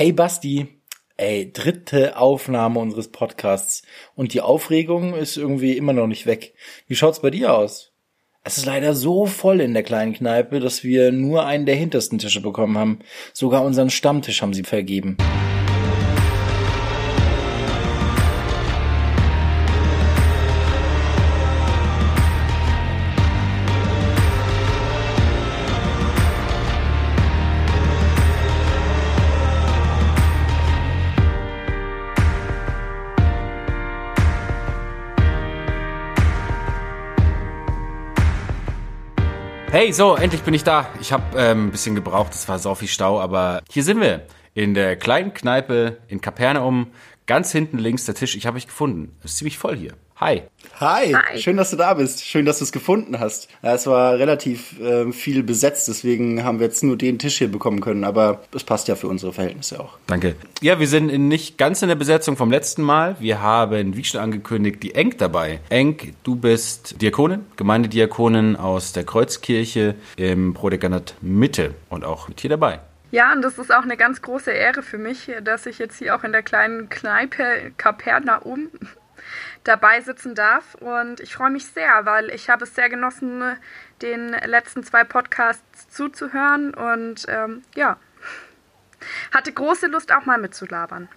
[0.00, 0.66] Hey Basti,
[1.18, 3.82] ey, dritte Aufnahme unseres Podcasts
[4.14, 6.54] und die Aufregung ist irgendwie immer noch nicht weg.
[6.86, 7.92] Wie schaut's bei dir aus?
[8.42, 12.18] Es ist leider so voll in der kleinen Kneipe, dass wir nur einen der hintersten
[12.18, 13.00] Tische bekommen haben.
[13.34, 15.18] Sogar unseren Stammtisch haben sie vergeben.
[39.80, 40.90] Hey, so, endlich bin ich da.
[41.00, 44.26] Ich habe ähm, ein bisschen gebraucht, es war so viel Stau, aber hier sind wir.
[44.52, 46.88] In der kleinen Kneipe in Kapernaum.
[47.24, 48.36] Ganz hinten links der Tisch.
[48.36, 49.16] Ich habe euch gefunden.
[49.20, 49.94] Es ist ziemlich voll hier.
[50.20, 50.42] Hi.
[50.80, 51.14] Hi.
[51.14, 51.38] Hi.
[51.38, 52.26] Schön, dass du da bist.
[52.26, 53.48] Schön, dass du es gefunden hast.
[53.62, 57.50] Ja, es war relativ äh, viel besetzt, deswegen haben wir jetzt nur den Tisch hier
[57.50, 59.96] bekommen können, aber es passt ja für unsere Verhältnisse auch.
[60.08, 60.36] Danke.
[60.60, 63.16] Ja, wir sind in nicht ganz in der Besetzung vom letzten Mal.
[63.18, 65.60] Wir haben, wie schon angekündigt, die Enk dabei.
[65.70, 72.50] Enk, du bist Diakonin, Gemeindediakonin aus der Kreuzkirche im Prodekanat Mitte und auch mit hier
[72.50, 72.80] dabei.
[73.10, 76.14] Ja, und das ist auch eine ganz große Ehre für mich, dass ich jetzt hier
[76.14, 78.68] auch in der kleinen Kneipe Kapernaum
[79.64, 80.74] dabei sitzen darf.
[80.76, 83.56] Und ich freue mich sehr, weil ich habe es sehr genossen,
[84.02, 87.98] den letzten zwei Podcasts zuzuhören und ähm, ja,
[89.32, 91.08] hatte große Lust auch mal mitzulabern.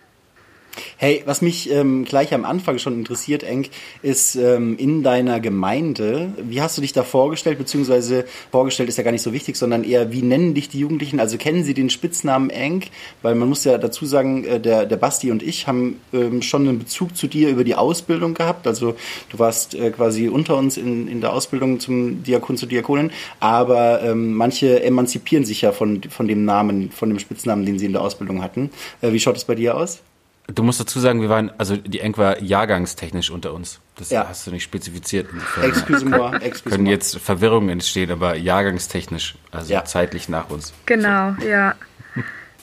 [0.98, 3.70] Hey, was mich ähm, gleich am Anfang schon interessiert, Enk,
[4.02, 9.04] ist ähm, in deiner Gemeinde, wie hast du dich da vorgestellt, beziehungsweise vorgestellt ist ja
[9.04, 11.20] gar nicht so wichtig, sondern eher, wie nennen dich die Jugendlichen?
[11.20, 12.88] Also kennen sie den Spitznamen Enk?
[13.22, 16.68] Weil man muss ja dazu sagen, äh, der, der Basti und ich haben ähm, schon
[16.68, 18.66] einen Bezug zu dir über die Ausbildung gehabt.
[18.66, 18.96] Also
[19.30, 24.02] du warst äh, quasi unter uns in, in der Ausbildung zum Diakon, zur Diakonin, aber
[24.04, 27.94] ähm, manche emanzipieren sich ja von, von dem Namen, von dem Spitznamen, den sie in
[27.94, 28.70] der Ausbildung hatten.
[29.02, 30.02] Äh, wie schaut es bei dir aus?
[30.48, 33.80] Du musst dazu sagen, wir waren, also die Eng war jahrgangstechnisch unter uns.
[33.96, 34.28] Das ja.
[34.28, 35.30] hast du nicht spezifiziert.
[35.62, 39.86] Excuse-moi, excuse Können jetzt Verwirrungen entstehen, aber jahrgangstechnisch, also ja.
[39.86, 40.74] zeitlich nach uns.
[40.86, 41.48] Genau, so.
[41.48, 41.76] ja.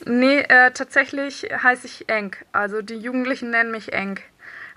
[0.06, 2.34] Nee, äh, tatsächlich heiße ich Eng.
[2.52, 4.18] Also die Jugendlichen nennen mich Eng.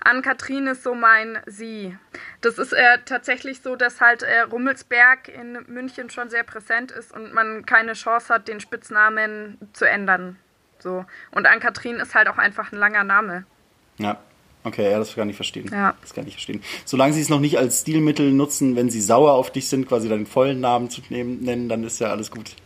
[0.00, 1.96] Ann-Kathrin ist so mein Sie.
[2.42, 7.10] Das ist äh, tatsächlich so, dass halt äh, Rummelsberg in München schon sehr präsent ist
[7.10, 10.36] und man keine Chance hat, den Spitznamen zu ändern.
[10.84, 11.04] So.
[11.32, 13.44] Und Ann-Kathrin ist halt auch einfach ein langer Name.
[13.98, 14.18] Ja.
[14.62, 15.68] Okay, ja, das kann ich verstehen.
[15.72, 15.94] Ja.
[16.00, 16.62] Das kann ich verstehen.
[16.84, 20.08] Solange sie es noch nicht als Stilmittel nutzen, wenn sie sauer auf dich sind, quasi
[20.08, 22.56] deinen vollen Namen zu nehmen, nennen, dann ist ja alles gut.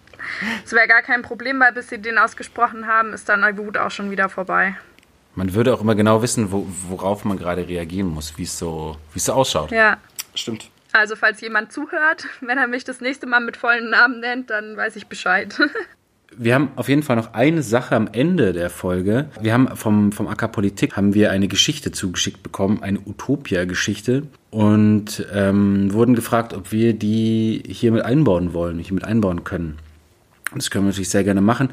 [0.63, 3.79] Das wäre gar kein Problem, weil bis sie den ausgesprochen haben, ist dann die Wut
[3.79, 4.77] auch schon wieder vorbei.
[5.35, 8.97] Man würde auch immer genau wissen, wo, worauf man gerade reagieren muss, wie es so,
[9.13, 9.71] wie es so ausschaut.
[9.71, 9.97] Ja.
[10.35, 10.71] Stimmt.
[10.93, 14.77] Also, falls jemand zuhört, wenn er mich das nächste Mal mit vollen Namen nennt, dann
[14.77, 15.55] weiß ich Bescheid.
[16.37, 19.27] Wir haben auf jeden Fall noch eine Sache am Ende der Folge.
[19.41, 25.27] Wir haben vom, vom AK Politik haben wir eine Geschichte zugeschickt bekommen, eine Utopia-Geschichte und
[25.33, 29.79] ähm, wurden gefragt, ob wir die hier mit einbauen wollen, hier mit einbauen können.
[30.55, 31.71] Das können wir natürlich sehr gerne machen.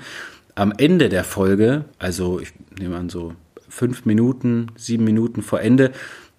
[0.55, 3.33] Am Ende der Folge, also ich nehme an so
[3.67, 5.91] fünf Minuten, sieben Minuten vor Ende,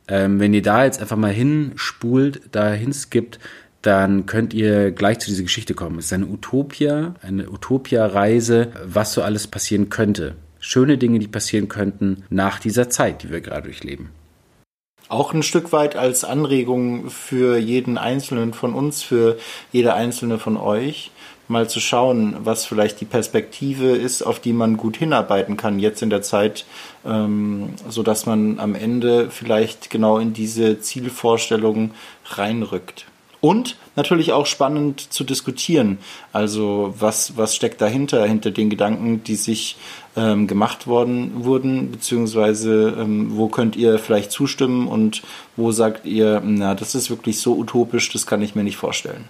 [0.08, 3.38] ähm, wenn ihr da jetzt einfach mal hinspult, da hinskippt,
[3.82, 5.98] dann könnt ihr gleich zu dieser Geschichte kommen.
[5.98, 10.36] Es ist eine Utopia, eine Utopia-Reise, was so alles passieren könnte.
[10.58, 14.10] Schöne Dinge, die passieren könnten nach dieser Zeit, die wir gerade durchleben.
[15.08, 19.38] Auch ein Stück weit als Anregung für jeden Einzelnen von uns, für
[19.70, 21.12] jede Einzelne von euch,
[21.48, 26.02] mal zu schauen, was vielleicht die Perspektive ist, auf die man gut hinarbeiten kann jetzt
[26.02, 26.64] in der Zeit,
[27.04, 31.92] ähm, so dass man am Ende vielleicht genau in diese Zielvorstellung
[32.24, 33.06] reinrückt.
[33.40, 35.98] Und natürlich auch spannend zu diskutieren.
[36.32, 39.76] Also was, was steckt dahinter, hinter den Gedanken, die sich
[40.16, 45.22] ähm, gemacht worden wurden, beziehungsweise ähm, wo könnt ihr vielleicht zustimmen und
[45.56, 49.28] wo sagt ihr, na, das ist wirklich so utopisch, das kann ich mir nicht vorstellen.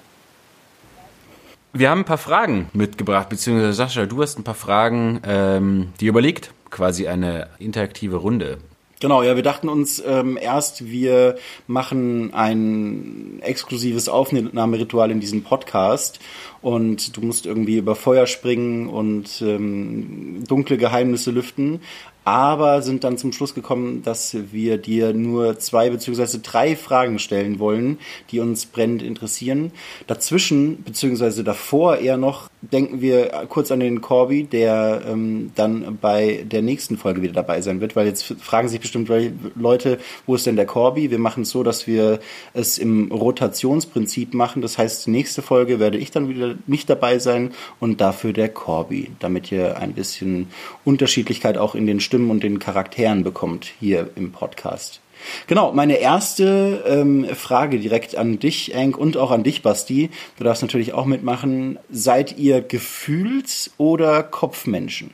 [1.73, 6.07] Wir haben ein paar Fragen mitgebracht, beziehungsweise Sascha, du hast ein paar Fragen, ähm, die
[6.07, 8.59] überlegt, quasi eine interaktive Runde.
[8.99, 16.19] Genau, ja, wir dachten uns ähm, erst, wir machen ein exklusives Aufnahmeritual in diesem Podcast
[16.63, 21.83] und du musst irgendwie über Feuer springen und ähm, dunkle Geheimnisse lüften.
[22.27, 27.61] Aber sind dann zum Schluss gekommen, dass wir dir nur zwei beziehungsweise drei Fragen stellen
[27.61, 27.99] wollen,
[28.33, 29.71] die uns brennend interessieren.
[30.09, 36.45] Dazwischen beziehungsweise davor eher noch denken wir kurz an den Corby, der ähm, dann bei
[36.45, 39.09] der nächsten Folge wieder dabei sein wird, weil jetzt fragen sich bestimmt
[39.55, 41.13] Leute, wo ist denn der Corby?
[41.13, 42.19] Wir machen es so, dass wir
[42.55, 44.63] es im Rotationsprinzip machen.
[44.63, 49.13] Das heißt, nächste Folge werde ich dann wieder nicht dabei sein und dafür der Corby,
[49.21, 50.49] damit ihr ein bisschen
[50.85, 55.01] Unterschiedlichkeit auch in den Stimmen und den Charakteren bekommt hier im Podcast.
[55.47, 60.11] Genau, meine erste ähm, Frage direkt an dich, Enk, und auch an dich, Basti.
[60.39, 61.79] Du darfst natürlich auch mitmachen.
[61.91, 65.11] Seid ihr Gefühls- oder Kopfmenschen?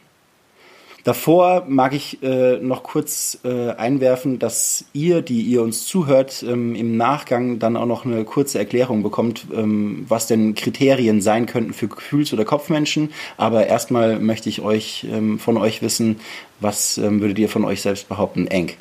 [1.04, 6.76] Davor mag ich äh, noch kurz äh, einwerfen, dass ihr, die ihr uns zuhört, ähm,
[6.76, 11.72] im Nachgang dann auch noch eine kurze Erklärung bekommt, ähm, was denn Kriterien sein könnten
[11.72, 13.12] für Gefühls- oder Kopfmenschen.
[13.36, 16.20] Aber erstmal möchte ich euch ähm, von euch wissen,
[16.60, 18.76] was ähm, würdet ihr von euch selbst behaupten, Enk?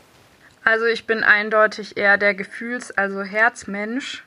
[0.63, 4.23] Also ich bin eindeutig eher der Gefühls-, also Herzmensch.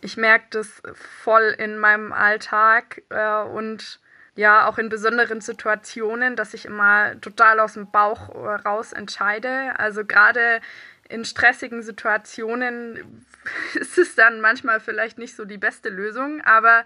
[0.00, 0.82] Ich merke das
[1.22, 4.00] voll in meinem Alltag äh, und
[4.34, 9.78] ja, auch in besonderen Situationen, dass ich immer total aus dem Bauch äh, raus entscheide.
[9.78, 10.60] Also gerade
[11.08, 13.24] in stressigen Situationen
[13.74, 16.84] ist es dann manchmal vielleicht nicht so die beste Lösung, aber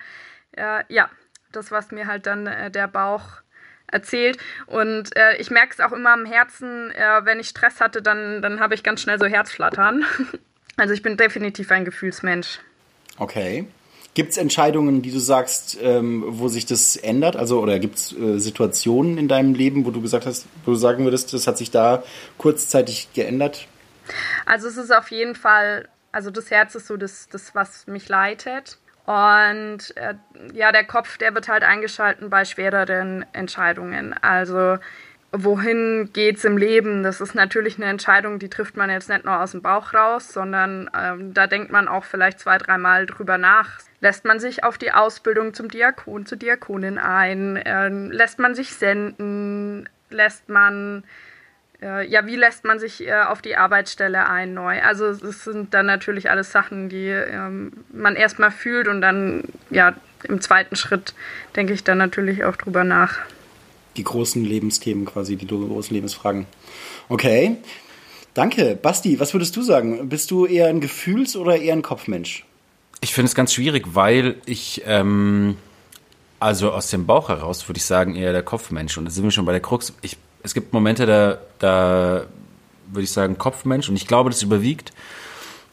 [0.53, 1.09] äh, ja,
[1.53, 3.43] das, was mir halt dann äh, der Bauch
[3.87, 4.39] erzählt.
[4.67, 8.43] Und äh, ich merke es auch immer am Herzen, äh, wenn ich Stress hatte, dann,
[8.43, 10.05] dann habe ich ganz schnell so Herzflattern.
[10.77, 12.59] also ich bin definitiv ein Gefühlsmensch.
[13.19, 13.69] Okay.
[14.17, 17.37] Gibt es Entscheidungen, die du sagst, ähm, wo sich das ändert?
[17.37, 20.77] Also, oder gibt es äh, Situationen in deinem Leben, wo du gesagt hast, wo du
[20.79, 22.03] sagen würdest, das hat sich da
[22.39, 23.69] kurzzeitig geändert?
[24.47, 28.09] Also es ist auf jeden Fall, also das Herz ist so das, das was mich
[28.09, 28.79] leitet.
[29.05, 30.15] Und äh,
[30.55, 34.15] ja, der Kopf, der wird halt eingeschalten bei schwereren Entscheidungen.
[34.23, 34.79] Also
[35.45, 37.03] wohin geht's im Leben?
[37.03, 40.33] Das ist natürlich eine Entscheidung, die trifft man jetzt nicht nur aus dem Bauch raus,
[40.33, 43.79] sondern ähm, da denkt man auch vielleicht zwei, dreimal drüber nach.
[44.01, 47.57] Lässt man sich auf die Ausbildung zum Diakon, zur Diakonin ein?
[47.57, 49.89] Äh, lässt man sich senden?
[50.11, 51.05] Lässt man
[51.83, 54.83] äh, ja, wie lässt man sich äh, auf die Arbeitsstelle ein neu?
[54.83, 59.95] Also es sind dann natürlich alles Sachen, die ähm, man erstmal fühlt und dann ja
[60.25, 61.15] im zweiten Schritt
[61.55, 63.19] denke ich dann natürlich auch drüber nach.
[63.97, 66.47] Die großen Lebensthemen quasi, die großen Lebensfragen.
[67.09, 67.57] Okay.
[68.35, 68.79] Danke.
[68.81, 70.09] Basti, was würdest du sagen?
[70.09, 72.45] Bist du eher ein Gefühls- oder eher ein Kopfmensch?
[73.01, 75.57] Ich finde es ganz schwierig, weil ich, ähm,
[76.39, 78.99] also aus dem Bauch heraus würde ich sagen, eher der Kopfmensch.
[78.99, 79.95] Und da sind wir schon bei der Krux.
[80.03, 82.27] Ich es gibt Momente, da, da
[82.87, 84.93] würde ich sagen, Kopfmensch und ich glaube, das überwiegt.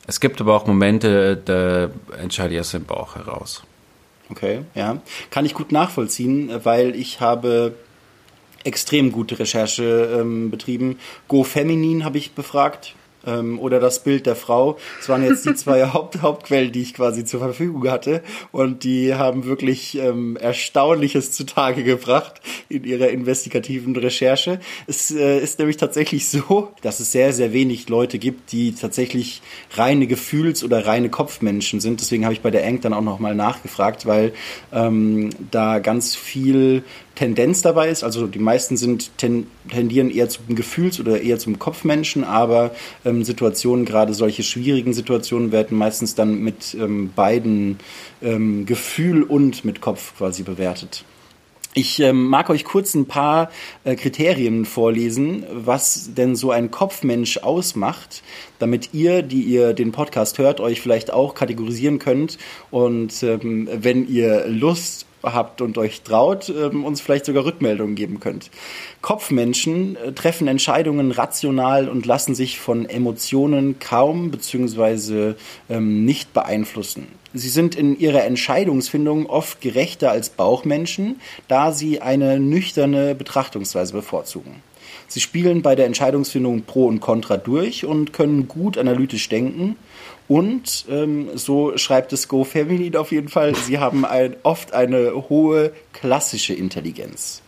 [0.08, 3.62] Es gibt aber auch Momente, da entscheide ich aus dem Bauch heraus.
[4.30, 4.98] Okay, ja.
[5.30, 7.76] Kann ich gut nachvollziehen, weil ich habe
[8.64, 10.98] extrem gute Recherche ähm, betrieben.
[11.28, 12.96] Go Feminin habe ich befragt
[13.26, 14.78] ähm, oder das Bild der Frau.
[15.00, 18.22] Das waren jetzt die zwei Haupt Hauptquellen, die ich quasi zur Verfügung hatte.
[18.52, 24.60] Und die haben wirklich ähm, Erstaunliches zutage gebracht in ihrer investigativen Recherche.
[24.88, 29.42] Es äh, ist nämlich tatsächlich so, dass es sehr, sehr wenig Leute gibt, die tatsächlich
[29.72, 32.02] reine Gefühls- oder reine Kopfmenschen sind.
[32.02, 34.34] Deswegen habe ich bei der Eng dann auch nochmal nachgefragt, weil
[34.72, 36.84] ähm, da ganz viel
[37.16, 38.04] Tendenz dabei ist.
[38.04, 42.72] Also die meisten sind ten, tendieren eher zum Gefühls- oder eher zum Kopfmenschen, aber
[43.06, 47.78] ähm, Situationen, gerade solche schwierigen Situationen, werden meistens dann mit ähm, beiden
[48.22, 51.06] ähm, Gefühl und mit Kopf quasi bewertet.
[51.76, 53.50] Ich ähm, mag euch kurz ein paar
[53.84, 58.22] äh, Kriterien vorlesen, was denn so ein Kopfmensch ausmacht,
[58.60, 62.38] damit ihr, die ihr den Podcast hört, euch vielleicht auch kategorisieren könnt.
[62.70, 68.20] Und ähm, wenn ihr Lust habt und euch traut, ähm, uns vielleicht sogar Rückmeldungen geben
[68.20, 68.52] könnt.
[69.02, 75.36] Kopfmenschen äh, treffen Entscheidungen rational und lassen sich von Emotionen kaum bzw.
[75.70, 77.08] Ähm, nicht beeinflussen.
[77.34, 84.62] Sie sind in ihrer Entscheidungsfindung oft gerechter als Bauchmenschen, da sie eine nüchterne Betrachtungsweise bevorzugen.
[85.08, 89.78] Sie spielen bei der Entscheidungsfindung Pro und Contra durch und können gut analytisch denken
[90.28, 95.30] und ähm, so schreibt es Go Family auf jeden Fall, sie haben ein, oft eine
[95.30, 97.42] hohe klassische Intelligenz.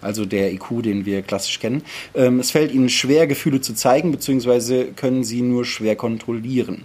[0.00, 1.82] Also der IQ, den wir klassisch kennen.
[2.14, 6.84] Ähm, es fällt ihnen schwer, Gefühle zu zeigen, beziehungsweise können sie nur schwer kontrollieren.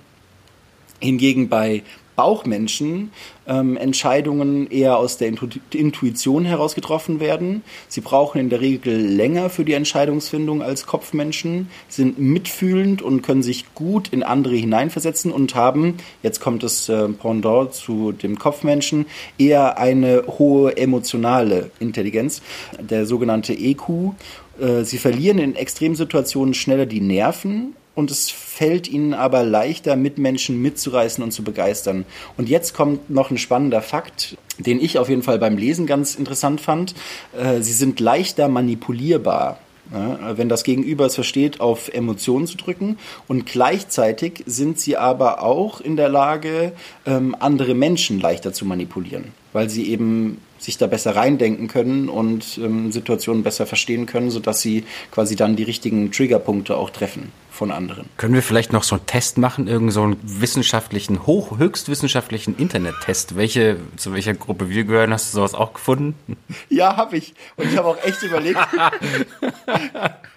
[1.00, 1.84] Hingegen bei
[2.18, 3.12] Bauchmenschen
[3.48, 5.32] ähm, Entscheidungen eher aus der
[5.72, 7.62] Intuition heraus getroffen werden.
[7.88, 13.44] Sie brauchen in der Regel länger für die Entscheidungsfindung als Kopfmenschen, sind mitfühlend und können
[13.44, 19.06] sich gut in andere hineinversetzen und haben, jetzt kommt das äh, Pendant zu dem Kopfmenschen,
[19.38, 22.42] eher eine hohe emotionale Intelligenz,
[22.80, 24.16] der sogenannte EQ.
[24.60, 30.62] Äh, sie verlieren in Extremsituationen schneller die Nerven und es fällt ihnen aber leichter, Mitmenschen
[30.62, 32.06] mitzureißen und zu begeistern.
[32.38, 36.14] Und jetzt kommt noch ein spannender Fakt, den ich auf jeden Fall beim Lesen ganz
[36.14, 36.94] interessant fand.
[37.36, 39.60] Äh, sie sind leichter manipulierbar.
[39.90, 42.98] wenn das Gegenüber es versteht, auf Emotionen zu drücken.
[43.30, 46.74] Und gleichzeitig sind sie aber auch in der Lage,
[47.06, 52.58] ähm, andere Menschen leichter zu manipulieren, weil sie eben sich da besser reindenken können und
[52.58, 57.72] ähm, Situationen besser verstehen können, sodass sie quasi dann die richtigen Triggerpunkte auch treffen von
[57.72, 58.06] anderen.
[58.18, 63.36] Können wir vielleicht noch so einen Test machen, irgend so einen wissenschaftlichen, hoch, höchstwissenschaftlichen Internet-Test?
[63.36, 65.12] Welche, zu welcher Gruppe wir gehören?
[65.12, 66.38] Hast du sowas auch gefunden?
[66.70, 67.34] Ja, habe ich.
[67.56, 68.60] Und ich habe auch echt überlegt.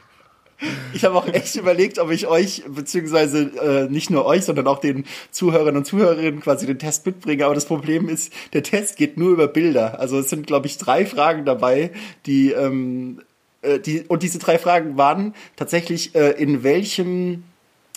[0.92, 4.78] Ich habe auch echt überlegt, ob ich euch, beziehungsweise äh, nicht nur euch, sondern auch
[4.78, 7.44] den Zuhörern und Zuhörerinnen quasi den Test mitbringe.
[7.44, 10.00] Aber das Problem ist, der Test geht nur über Bilder.
[10.00, 11.90] Also es sind, glaube ich, drei Fragen dabei,
[12.26, 13.22] die, ähm,
[13.62, 17.44] äh, die und diese drei Fragen waren tatsächlich, äh, in welchem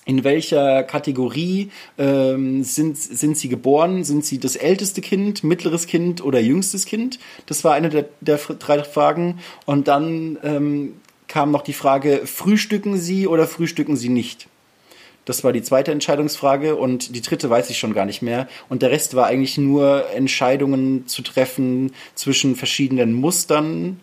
[0.05, 4.03] in welcher Kategorie ähm, sind, sind sie geboren?
[4.03, 7.19] Sind sie das älteste Kind, mittleres Kind oder jüngstes Kind?
[7.45, 9.39] Das war eine der, der drei Fragen.
[9.65, 10.95] Und dann ähm,
[11.33, 14.47] kam noch die Frage, frühstücken Sie oder frühstücken Sie nicht?
[15.25, 18.47] Das war die zweite Entscheidungsfrage und die dritte weiß ich schon gar nicht mehr.
[18.69, 23.99] Und der Rest war eigentlich nur Entscheidungen zu treffen zwischen verschiedenen Mustern.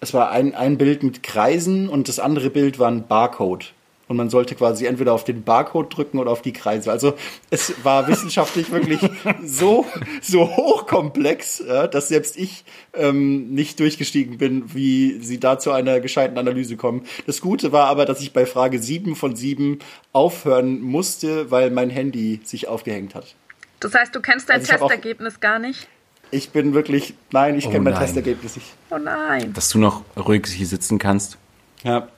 [0.00, 3.72] Es war ein, ein Bild mit Kreisen und das andere Bild war ein Barcode
[4.08, 6.90] und man sollte quasi entweder auf den Barcode drücken oder auf die Kreise.
[6.90, 7.14] Also
[7.50, 9.00] es war wissenschaftlich wirklich
[9.44, 9.86] so
[10.22, 16.00] so hochkomplex, ja, dass selbst ich ähm, nicht durchgestiegen bin, wie sie da zu einer
[16.00, 17.04] gescheiten Analyse kommen.
[17.26, 19.80] Das Gute war aber, dass ich bei Frage 7 von 7
[20.12, 23.34] aufhören musste, weil mein Handy sich aufgehängt hat.
[23.80, 25.88] Das heißt, du kennst dein also Testergebnis gar nicht?
[26.30, 28.72] Ich bin wirklich, nein, ich oh kenne mein Testergebnis nicht.
[28.90, 29.52] Oh nein.
[29.52, 31.38] Dass du noch ruhig hier sitzen kannst.
[31.84, 32.08] Ja,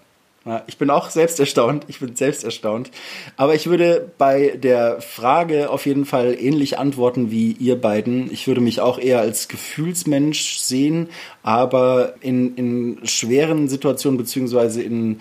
[0.66, 1.84] ich bin auch selbst erstaunt.
[1.88, 2.90] Ich bin selbst erstaunt.
[3.36, 8.32] Aber ich würde bei der Frage auf jeden Fall ähnlich antworten wie ihr beiden.
[8.32, 11.08] Ich würde mich auch eher als Gefühlsmensch sehen,
[11.42, 15.20] aber in, in schweren Situationen beziehungsweise in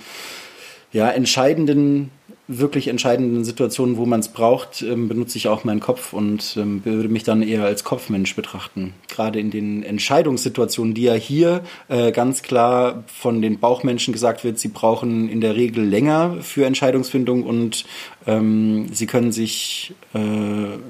[0.91, 2.11] ja, entscheidenden
[2.47, 6.81] wirklich entscheidenden Situationen, wo man es braucht, ähm, benutze ich auch meinen Kopf und ähm,
[6.85, 8.93] würde mich dann eher als Kopfmensch betrachten.
[9.09, 14.59] Gerade in den Entscheidungssituationen, die ja hier äh, ganz klar von den Bauchmenschen gesagt wird,
[14.59, 17.85] sie brauchen in der Regel länger für Entscheidungsfindung und
[18.25, 20.19] ähm, sie können sich, äh,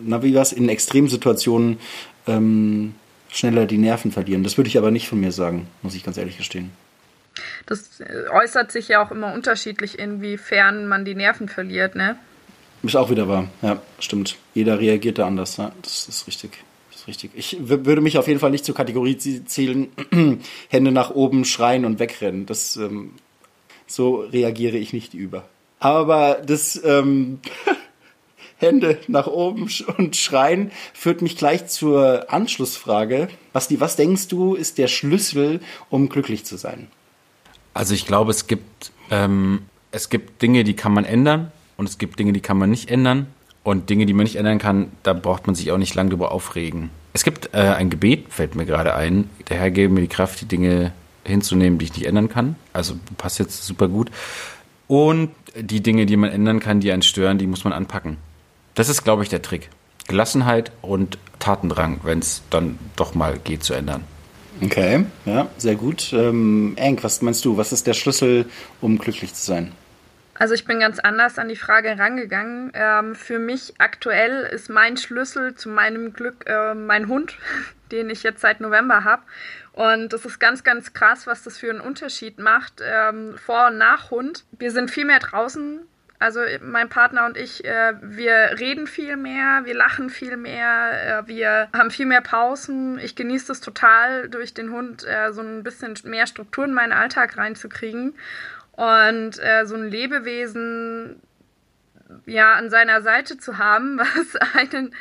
[0.05, 1.77] na wie was, in Extremsituationen
[2.27, 2.93] ähm,
[3.29, 4.43] schneller die Nerven verlieren.
[4.43, 6.71] Das würde ich aber nicht von mir sagen, muss ich ganz ehrlich gestehen.
[7.65, 12.17] Das äh, äußert sich ja auch immer unterschiedlich, inwiefern man die Nerven verliert, ne?
[12.83, 14.37] Ist auch wieder wahr, ja, stimmt.
[14.53, 16.51] Jeder reagiert da anders, ja, das ist richtig.
[16.91, 17.31] Das ist richtig.
[17.35, 19.87] Ich würde mich auf jeden Fall nicht zur Kategorie zählen,
[20.69, 22.45] Hände nach oben schreien und wegrennen.
[22.45, 23.13] Das, ähm,
[23.87, 25.47] so reagiere ich nicht über.
[25.79, 27.39] Aber das, ähm,
[28.57, 33.27] Hände nach oben und schreien, führt mich gleich zur Anschlussfrage.
[33.53, 36.87] Basti, was denkst du, ist der Schlüssel, um glücklich zu sein?
[37.77, 41.99] Also ich glaube, es gibt, ähm, es gibt Dinge, die kann man ändern und es
[41.99, 43.27] gibt Dinge, die kann man nicht ändern.
[43.61, 46.31] Und Dinge, die man nicht ändern kann, da braucht man sich auch nicht lange drüber
[46.31, 46.89] aufregen.
[47.13, 49.29] Es gibt äh, ein Gebet, fällt mir gerade ein.
[49.49, 50.91] Der Herr gebe mir die Kraft, die Dinge
[51.23, 52.55] hinzunehmen, die ich nicht ändern kann.
[52.73, 54.09] Also passt jetzt super gut.
[54.87, 58.17] Und die Dinge, die man ändern kann, die einen stören, die muss man anpacken.
[58.73, 59.69] Das ist, glaube ich, der Trick.
[60.07, 64.03] Gelassenheit und Tatendrang, wenn es dann doch mal geht zu ändern.
[64.61, 66.11] Okay, ja, sehr gut.
[66.13, 67.57] Ähm, Enk, was meinst du?
[67.57, 68.45] Was ist der Schlüssel,
[68.81, 69.71] um glücklich zu sein?
[70.39, 72.71] Also ich bin ganz anders an die Frage rangegangen.
[72.73, 77.37] Ähm, für mich aktuell ist mein Schlüssel zu meinem Glück äh, mein Hund,
[77.91, 79.23] den ich jetzt seit November habe.
[79.73, 83.77] Und das ist ganz, ganz krass, was das für einen Unterschied macht ähm, vor und
[83.77, 84.43] nach Hund.
[84.57, 85.81] Wir sind viel mehr draußen,
[86.19, 91.27] also mein Partner und ich, äh, wir reden viel mehr, wir lachen viel mehr, äh,
[91.27, 92.97] wir haben viel mehr Pausen.
[92.99, 96.93] Ich genieße es total, durch den Hund äh, so ein bisschen mehr Struktur in meinen
[96.93, 98.15] Alltag reinzukriegen.
[98.71, 101.21] Und äh, so ein Lebewesen,
[102.25, 104.93] ja an seiner Seite zu haben, was einen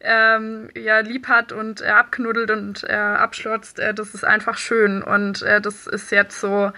[0.00, 5.02] ähm, ja lieb hat und äh, abknuddelt und äh, abschlotzt, äh, das ist einfach schön
[5.02, 6.72] und äh, das ist jetzt so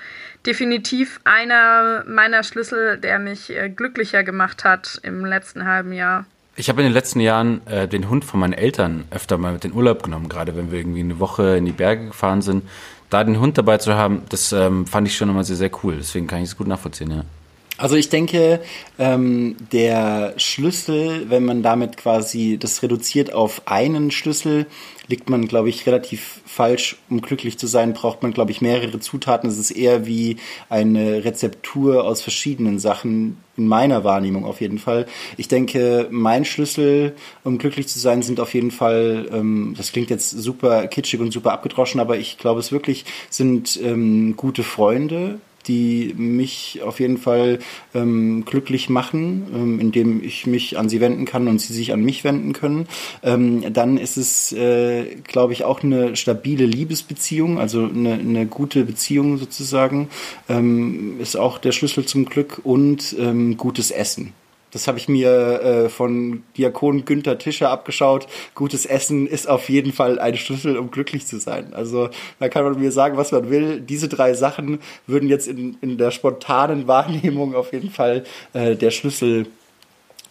[0.46, 6.26] definitiv einer meiner Schlüssel, der mich äh, glücklicher gemacht hat im letzten halben Jahr.
[6.58, 9.64] Ich habe in den letzten Jahren äh, den Hund von meinen Eltern öfter mal mit
[9.64, 12.64] in Urlaub genommen, gerade wenn wir irgendwie eine Woche in die Berge gefahren sind.
[13.10, 15.96] Da den Hund dabei zu haben, das ähm, fand ich schon immer sehr, sehr cool.
[15.98, 17.24] Deswegen kann ich es gut nachvollziehen, ja.
[17.78, 18.60] Also ich denke,
[18.98, 24.66] ähm, der Schlüssel, wenn man damit quasi das reduziert auf einen Schlüssel,
[25.08, 26.96] liegt man, glaube ich, relativ falsch.
[27.10, 29.50] Um glücklich zu sein, braucht man, glaube ich, mehrere Zutaten.
[29.50, 30.38] Es ist eher wie
[30.70, 35.06] eine Rezeptur aus verschiedenen Sachen, in meiner Wahrnehmung auf jeden Fall.
[35.36, 37.14] Ich denke, mein Schlüssel,
[37.44, 41.32] um glücklich zu sein, sind auf jeden Fall, ähm, das klingt jetzt super kitschig und
[41.32, 47.18] super abgedroschen, aber ich glaube es wirklich, sind ähm, gute Freunde, die mich auf jeden
[47.18, 47.58] Fall
[47.94, 52.02] ähm, glücklich machen, ähm, indem ich mich an sie wenden kann und sie sich an
[52.02, 52.86] mich wenden können.
[53.22, 58.84] Ähm, dann ist es, äh, glaube ich, auch eine stabile Liebesbeziehung, also eine, eine gute
[58.84, 60.08] Beziehung sozusagen,
[60.48, 64.32] ähm, ist auch der Schlüssel zum Glück und ähm, gutes Essen.
[64.76, 65.30] Das habe ich mir
[65.62, 68.26] äh, von Diakon Günther Tischer abgeschaut.
[68.54, 71.72] Gutes Essen ist auf jeden Fall ein Schlüssel, um glücklich zu sein.
[71.72, 73.80] Also da kann man mir sagen, was man will.
[73.80, 78.90] Diese drei Sachen würden jetzt in, in der spontanen Wahrnehmung auf jeden Fall äh, der
[78.90, 79.46] Schlüssel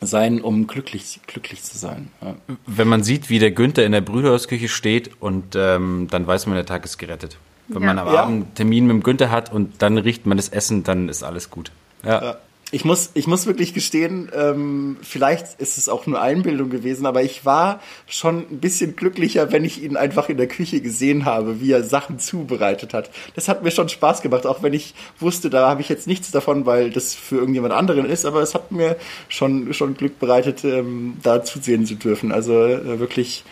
[0.02, 2.10] sein, um glücklich, glücklich zu sein.
[2.22, 2.36] Ja.
[2.68, 6.54] Wenn man sieht, wie der Günther in der Brüderhausküche steht und ähm, dann weiß man,
[6.54, 7.40] der Tag ist gerettet.
[7.68, 7.88] Wenn ja.
[7.88, 10.84] man am Abend einen Termin mit dem Günther hat und dann riecht man das Essen,
[10.84, 11.72] dann ist alles gut.
[12.04, 12.38] Ja.
[12.76, 17.24] Ich muss, ich muss wirklich gestehen, ähm, vielleicht ist es auch nur Einbildung gewesen, aber
[17.24, 21.62] ich war schon ein bisschen glücklicher, wenn ich ihn einfach in der Küche gesehen habe,
[21.62, 23.12] wie er Sachen zubereitet hat.
[23.34, 26.32] Das hat mir schon Spaß gemacht, auch wenn ich wusste, da habe ich jetzt nichts
[26.32, 28.98] davon, weil das für irgendjemand anderen ist, aber es hat mir
[29.30, 32.34] schon, schon Glück bereitet, ähm, da zusehen zu dürfen.
[32.34, 33.46] Also äh, wirklich,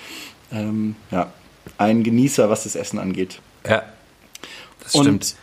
[0.52, 1.32] ähm, ja,
[1.78, 3.40] ein Genießer, was das Essen angeht.
[3.66, 3.84] Ja,
[4.84, 5.38] das stimmt.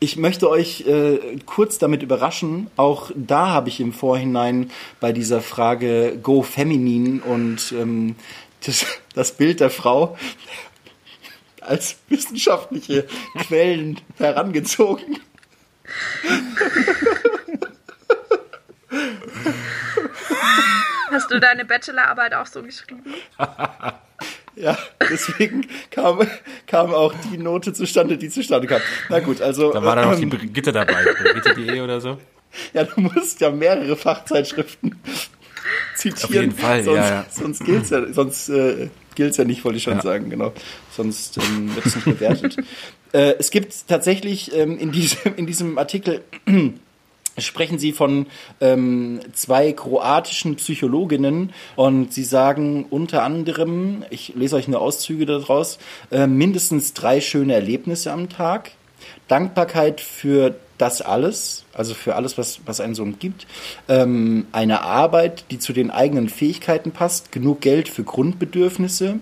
[0.00, 2.68] Ich möchte euch äh, kurz damit überraschen.
[2.76, 4.70] Auch da habe ich im Vorhinein
[5.00, 8.16] bei dieser Frage Go Feminin und ähm,
[8.64, 10.16] das, das Bild der Frau
[11.60, 13.06] als wissenschaftliche
[13.38, 15.20] Quellen herangezogen.
[21.10, 23.14] Hast du deine Bachelorarbeit auch so geschrieben?
[24.56, 24.78] Ja,
[25.10, 26.26] deswegen kam,
[26.66, 28.80] kam auch die Note zustande, die zustande kam.
[29.08, 29.72] Na gut, also.
[29.72, 32.18] Da war dann noch die ähm, Brigitte dabei, Brigitte.de oder so.
[32.72, 34.94] Ja, du musst ja mehrere Fachzeitschriften
[35.96, 36.24] zitieren.
[36.24, 37.08] Auf jeden Fall, sonst, ja.
[37.08, 37.26] ja.
[37.30, 40.02] Sonst gilt's ja, sonst, äh, gilt's ja nicht, wollte ich schon ja.
[40.02, 40.52] sagen, genau.
[40.92, 42.56] Sonst ähm, wird es nicht bewertet.
[43.12, 46.22] äh, es gibt tatsächlich ähm, in, diesem, in diesem Artikel
[47.38, 48.26] sprechen Sie von
[48.60, 55.78] ähm, zwei kroatischen Psychologinnen und sie sagen unter anderem, ich lese euch nur Auszüge daraus,
[56.10, 58.72] äh, mindestens drei schöne Erlebnisse am Tag,
[59.28, 63.46] Dankbarkeit für das alles, also für alles, was, was einen so umgibt,
[63.88, 69.20] ähm, eine Arbeit, die zu den eigenen Fähigkeiten passt, genug Geld für Grundbedürfnisse,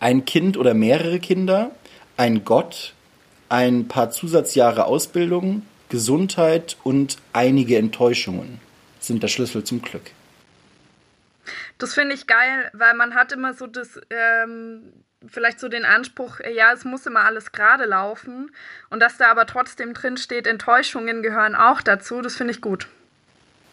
[0.00, 1.70] ein Kind oder mehrere Kinder,
[2.16, 2.94] ein Gott,
[3.48, 8.60] ein paar Zusatzjahre Ausbildung, Gesundheit und einige Enttäuschungen
[9.00, 10.10] sind der Schlüssel zum Glück.
[11.78, 14.92] Das finde ich geil, weil man hat immer so das, ähm,
[15.26, 18.50] vielleicht so den Anspruch, ja, es muss immer alles gerade laufen.
[18.90, 22.88] Und dass da aber trotzdem drin steht, Enttäuschungen gehören auch dazu, das finde ich gut.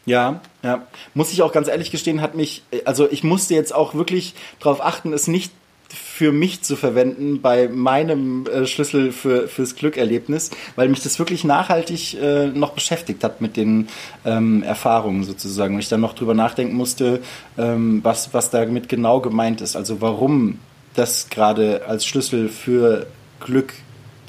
[0.05, 0.85] Ja, ja.
[1.15, 4.81] Muss ich auch ganz ehrlich gestehen, hat mich, also ich musste jetzt auch wirklich darauf
[4.81, 5.51] achten, es nicht
[5.93, 11.43] für mich zu verwenden bei meinem äh, Schlüssel für, fürs Glückerlebnis, weil mich das wirklich
[11.43, 13.87] nachhaltig äh, noch beschäftigt hat mit den
[14.23, 15.75] ähm, Erfahrungen sozusagen.
[15.75, 17.21] Und ich dann noch drüber nachdenken musste,
[17.57, 19.75] ähm, was, was damit genau gemeint ist.
[19.75, 20.59] Also warum
[20.93, 23.07] das gerade als Schlüssel für
[23.39, 23.73] Glück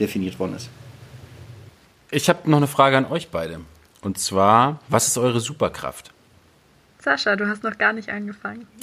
[0.01, 0.69] definiert worden ist.
[2.11, 3.61] Ich habe noch eine Frage an euch beide.
[4.03, 6.13] Und zwar, was ist eure Superkraft?
[6.99, 8.67] Sascha, du hast noch gar nicht angefangen.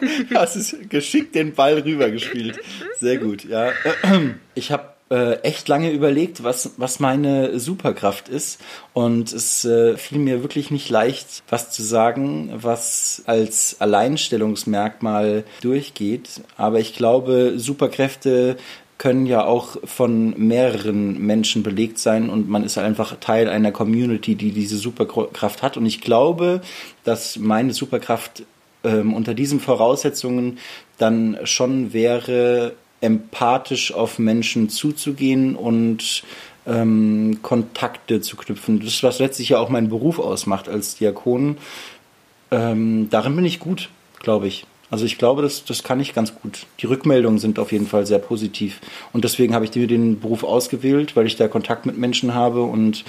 [0.34, 2.58] hast es geschickt den Ball rübergespielt.
[2.98, 3.70] Sehr gut, ja.
[4.54, 8.60] Ich habe äh, echt lange überlegt, was, was meine Superkraft ist.
[8.92, 16.40] Und es äh, fiel mir wirklich nicht leicht, was zu sagen, was als Alleinstellungsmerkmal durchgeht.
[16.56, 18.56] Aber ich glaube, Superkräfte
[18.98, 24.36] können ja auch von mehreren Menschen belegt sein und man ist einfach Teil einer Community,
[24.36, 25.76] die diese Superkraft hat.
[25.76, 26.62] Und ich glaube,
[27.04, 28.44] dass meine Superkraft
[28.86, 30.58] ähm, unter diesen Voraussetzungen
[30.96, 36.22] dann schon wäre, empathisch auf Menschen zuzugehen und
[36.66, 38.80] ähm, Kontakte zu knüpfen.
[38.80, 41.58] Das ist, was letztlich ja auch mein Beruf ausmacht als Diakon.
[42.50, 44.66] Ähm, darin bin ich gut, glaube ich.
[44.88, 46.66] Also ich glaube, das, das kann ich ganz gut.
[46.80, 48.80] Die Rückmeldungen sind auf jeden Fall sehr positiv.
[49.12, 52.62] Und deswegen habe ich mir den Beruf ausgewählt, weil ich da Kontakt mit Menschen habe
[52.62, 53.04] und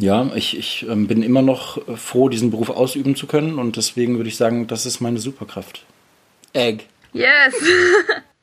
[0.00, 4.16] Ja, ich, ich ähm, bin immer noch froh, diesen Beruf ausüben zu können und deswegen
[4.16, 5.84] würde ich sagen, das ist meine Superkraft.
[6.54, 6.84] Egg.
[7.12, 7.54] Yes!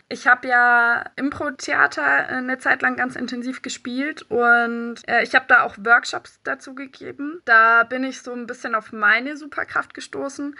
[0.10, 5.64] Ich habe ja Impro-Theater eine Zeit lang ganz intensiv gespielt und äh, ich habe da
[5.64, 7.42] auch Workshops dazu gegeben.
[7.44, 10.56] Da bin ich so ein bisschen auf meine Superkraft gestoßen.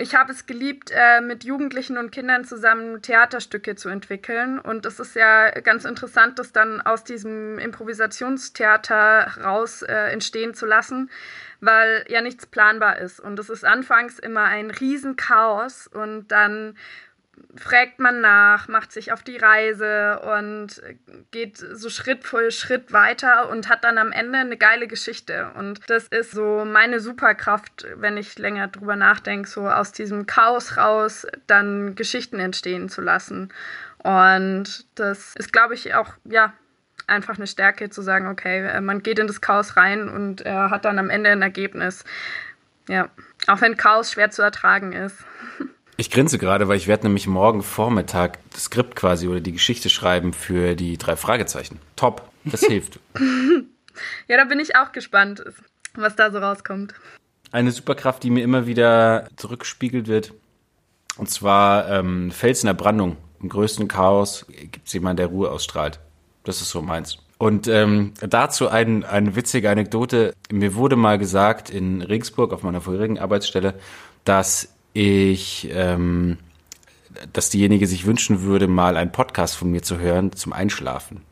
[0.00, 4.60] Ich habe es geliebt, äh, mit Jugendlichen und Kindern zusammen Theaterstücke zu entwickeln.
[4.60, 10.66] Und es ist ja ganz interessant, das dann aus diesem Improvisationstheater raus äh, entstehen zu
[10.66, 11.10] lassen,
[11.60, 13.18] weil ja nichts planbar ist.
[13.18, 16.76] Und es ist anfangs immer ein Riesenchaos und dann
[17.56, 20.82] fragt man nach, macht sich auf die Reise und
[21.30, 25.50] geht so Schritt für Schritt weiter und hat dann am Ende eine geile Geschichte.
[25.56, 30.76] Und das ist so meine Superkraft, wenn ich länger drüber nachdenke, so aus diesem Chaos
[30.76, 33.52] raus dann Geschichten entstehen zu lassen.
[33.98, 36.52] Und das ist, glaube ich, auch, ja,
[37.06, 40.84] einfach eine Stärke zu sagen, okay, man geht in das Chaos rein und er hat
[40.84, 42.04] dann am Ende ein Ergebnis.
[42.88, 43.10] Ja,
[43.46, 45.24] auch wenn Chaos schwer zu ertragen ist.
[46.00, 49.90] Ich grinse gerade, weil ich werde nämlich morgen Vormittag das Skript quasi oder die Geschichte
[49.90, 51.80] schreiben für die drei Fragezeichen.
[51.96, 53.00] Top, das hilft.
[54.28, 55.42] ja, da bin ich auch gespannt,
[55.94, 56.94] was da so rauskommt.
[57.50, 60.34] Eine Superkraft, die mir immer wieder zurückgespiegelt wird,
[61.16, 63.16] und zwar ähm, Fels in der Brandung.
[63.42, 65.98] Im größten Chaos gibt es jemanden, der Ruhe ausstrahlt.
[66.44, 67.18] Das ist so meins.
[67.38, 70.32] Und ähm, dazu ein, eine witzige Anekdote.
[70.52, 73.74] Mir wurde mal gesagt in Regensburg auf meiner vorherigen Arbeitsstelle,
[74.24, 76.38] dass ich, ähm,
[77.32, 81.22] dass diejenige sich wünschen würde, mal einen Podcast von mir zu hören zum Einschlafen.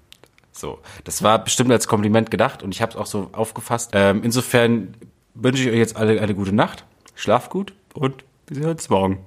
[0.52, 3.90] So, das war bestimmt als Kompliment gedacht und ich habe es auch so aufgefasst.
[3.92, 4.94] Ähm, insofern
[5.34, 9.18] wünsche ich euch jetzt alle eine gute Nacht, schlaft gut und wir sehen uns morgen.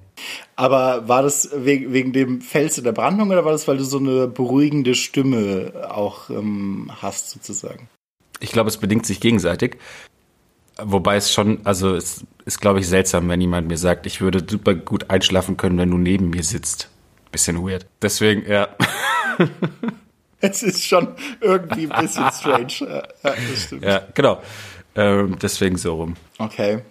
[0.56, 3.84] Aber war das wegen, wegen dem Fels in der Brandung oder war das, weil du
[3.84, 7.90] so eine beruhigende Stimme auch ähm, hast, sozusagen?
[8.40, 9.78] Ich glaube, es bedingt sich gegenseitig.
[10.84, 14.44] Wobei es schon, also es ist, glaube ich, seltsam, wenn jemand mir sagt, ich würde
[14.48, 16.90] super gut einschlafen können, wenn du neben mir sitzt.
[17.32, 17.86] Bisschen weird.
[18.02, 18.70] Deswegen, ja.
[20.42, 21.10] es ist schon
[21.42, 22.74] irgendwie ein bisschen strange.
[22.80, 23.84] Ja, das stimmt.
[23.84, 24.42] ja genau.
[24.96, 26.16] Ähm, deswegen so rum.
[26.40, 26.82] Okay.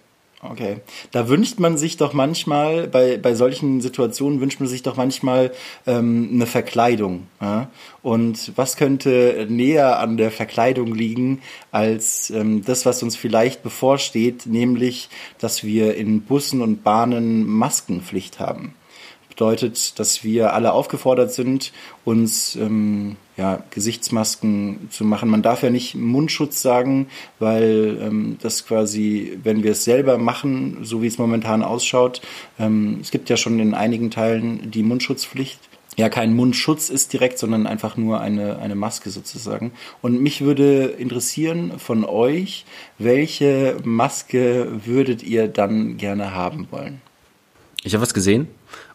[0.41, 0.77] Okay.
[1.11, 5.51] Da wünscht man sich doch manchmal, bei, bei solchen Situationen wünscht man sich doch manchmal
[5.85, 7.27] ähm, eine Verkleidung.
[7.41, 7.69] Ja?
[8.01, 14.45] Und was könnte näher an der Verkleidung liegen als ähm, das, was uns vielleicht bevorsteht,
[14.45, 18.75] nämlich, dass wir in Bussen und Bahnen Maskenpflicht haben
[19.39, 21.71] bedeutet, dass wir alle aufgefordert sind,
[22.03, 25.29] uns ähm, ja, Gesichtsmasken zu machen.
[25.29, 27.07] Man darf ja nicht Mundschutz sagen,
[27.39, 32.21] weil ähm, das quasi, wenn wir es selber machen, so wie es momentan ausschaut,
[32.59, 35.57] ähm, es gibt ja schon in einigen Teilen die Mundschutzpflicht.
[35.95, 39.71] Ja, kein Mundschutz ist direkt, sondern einfach nur eine, eine Maske sozusagen.
[40.01, 42.65] Und mich würde interessieren von euch,
[42.97, 47.01] welche Maske würdet ihr dann gerne haben wollen?
[47.83, 48.49] Ich habe was gesehen.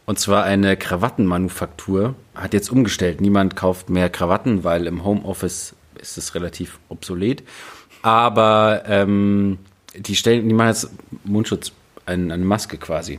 [0.07, 3.21] Und zwar eine Krawattenmanufaktur hat jetzt umgestellt.
[3.21, 7.43] Niemand kauft mehr Krawatten, weil im Homeoffice ist es relativ obsolet.
[8.03, 9.59] Aber ähm,
[9.97, 10.91] die stellen, die machen jetzt
[11.25, 11.73] Mundschutz,
[12.05, 13.19] eine, eine Maske quasi,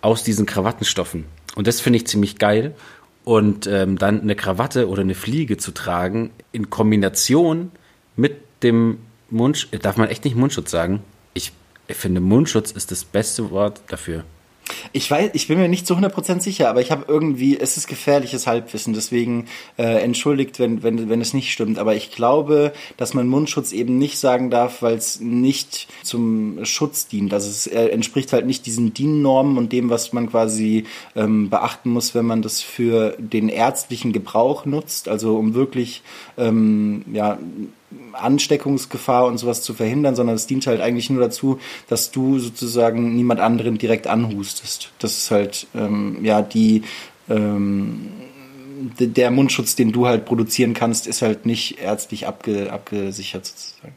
[0.00, 1.24] aus diesen Krawattenstoffen.
[1.56, 2.74] Und das finde ich ziemlich geil.
[3.24, 7.70] Und ähm, dann eine Krawatte oder eine Fliege zu tragen in Kombination
[8.16, 8.98] mit dem
[9.30, 11.02] Mundschutz, darf man echt nicht Mundschutz sagen.
[11.34, 11.52] Ich,
[11.88, 14.24] ich finde, Mundschutz ist das beste Wort dafür.
[14.92, 17.86] Ich weiß, ich bin mir nicht zu 100% sicher, aber ich habe irgendwie, es ist
[17.86, 19.46] gefährliches Halbwissen, deswegen
[19.78, 21.78] äh, entschuldigt, wenn, wenn, wenn es nicht stimmt.
[21.78, 27.08] Aber ich glaube, dass man Mundschutz eben nicht sagen darf, weil es nicht zum Schutz
[27.08, 27.32] dient.
[27.32, 30.84] Also es äh, entspricht halt nicht diesen DIN-Normen und dem, was man quasi
[31.16, 35.08] ähm, beachten muss, wenn man das für den ärztlichen Gebrauch nutzt.
[35.08, 36.02] Also um wirklich
[36.36, 37.38] ähm, ja,
[38.12, 43.14] Ansteckungsgefahr und sowas zu verhindern, sondern es dient halt eigentlich nur dazu, dass du sozusagen
[43.16, 44.92] niemand anderen direkt anhustest.
[44.98, 46.82] Das ist halt ähm, ja die
[47.28, 48.08] ähm,
[48.98, 53.94] der Mundschutz, den du halt produzieren kannst, ist halt nicht ärztlich abge, abgesichert sozusagen.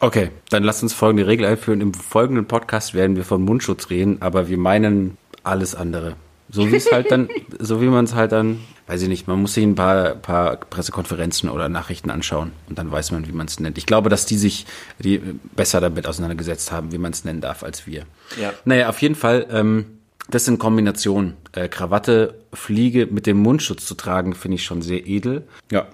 [0.00, 1.80] Okay, dann lass uns folgende Regel einführen.
[1.80, 6.16] Im folgenden Podcast werden wir von Mundschutz reden, aber wir meinen alles andere.
[6.56, 9.40] So wie es halt dann, so wie man es halt dann, weiß ich nicht, man
[9.42, 13.46] muss sich ein paar, paar Pressekonferenzen oder Nachrichten anschauen und dann weiß man, wie man
[13.46, 13.76] es nennt.
[13.76, 14.64] Ich glaube, dass die sich
[14.98, 15.18] die
[15.54, 18.06] besser damit auseinandergesetzt haben, wie man es nennen darf, als wir.
[18.40, 18.54] Ja.
[18.64, 19.98] Naja, auf jeden Fall, ähm,
[20.30, 21.36] das sind Kombinationen.
[21.52, 25.46] Äh, Krawatte, Fliege mit dem Mundschutz zu tragen, finde ich schon sehr edel.
[25.70, 25.86] Ja.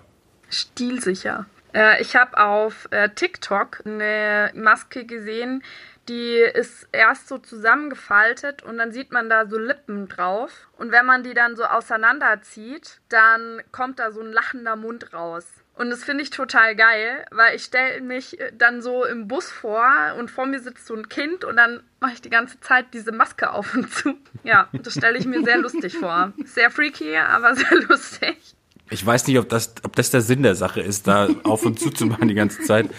[0.48, 1.46] Stilsicher.
[1.74, 5.64] Äh, ich habe auf äh, TikTok eine Maske gesehen,
[6.08, 10.68] die ist erst so zusammengefaltet und dann sieht man da so Lippen drauf.
[10.76, 15.46] Und wenn man die dann so auseinanderzieht, dann kommt da so ein lachender Mund raus.
[15.74, 19.86] Und das finde ich total geil, weil ich stelle mich dann so im Bus vor
[20.18, 23.10] und vor mir sitzt so ein Kind und dann mache ich die ganze Zeit diese
[23.10, 24.14] Maske auf und zu.
[24.44, 26.32] Ja, das stelle ich mir sehr lustig vor.
[26.44, 28.54] Sehr freaky, aber sehr lustig.
[28.90, 31.80] Ich weiß nicht, ob das, ob das der Sinn der Sache ist, da auf und
[31.80, 32.90] zu zu machen die ganze Zeit.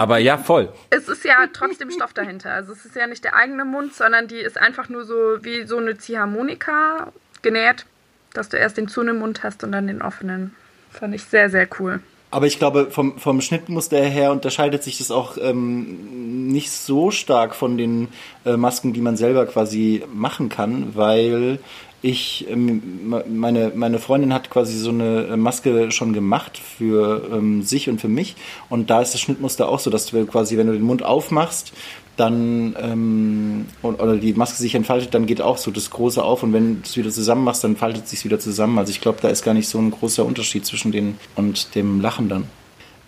[0.00, 0.70] Aber ja, voll.
[0.88, 2.54] Es ist ja trotzdem Stoff dahinter.
[2.54, 5.64] Also es ist ja nicht der eigene Mund, sondern die ist einfach nur so wie
[5.66, 7.84] so eine Ziehharmonika genäht,
[8.32, 10.56] dass du erst den zu im Mund hast und dann den offenen.
[10.90, 12.00] Fand ich sehr, sehr cool.
[12.30, 17.54] Aber ich glaube, vom, vom Schnittmuster her unterscheidet sich das auch ähm, nicht so stark
[17.54, 18.08] von den
[18.46, 21.58] äh, Masken, die man selber quasi machen kann, weil
[22.02, 27.88] ich, ähm, meine, meine Freundin hat quasi so eine Maske schon gemacht für ähm, sich
[27.90, 28.36] und für mich.
[28.70, 31.72] Und da ist das Schnittmuster auch so, dass du quasi, wenn du den Mund aufmachst,
[32.16, 36.52] dann ähm, oder die Maske sich entfaltet, dann geht auch so das Große auf und
[36.52, 38.78] wenn du es wieder zusammen machst, dann faltet es sich wieder zusammen.
[38.78, 42.00] Also ich glaube, da ist gar nicht so ein großer Unterschied zwischen den und dem
[42.00, 42.59] Lachen dann.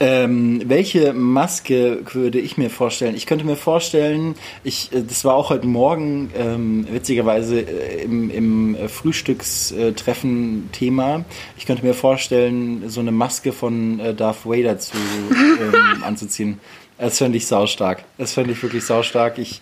[0.02, 3.14] Ähm, welche Maske würde ich mir vorstellen?
[3.14, 4.34] Ich könnte mir vorstellen,
[4.64, 11.24] ich, äh, das war auch heute Morgen ähm, witzigerweise äh, im, im Frühstückstreffen Thema.
[11.56, 16.58] Ich könnte mir vorstellen, so eine Maske von äh, Darth Vader zu, ähm, anzuziehen.
[16.98, 18.02] Das fände ich saustark.
[18.18, 19.38] Das fände ich wirklich saustark.
[19.38, 19.60] Ich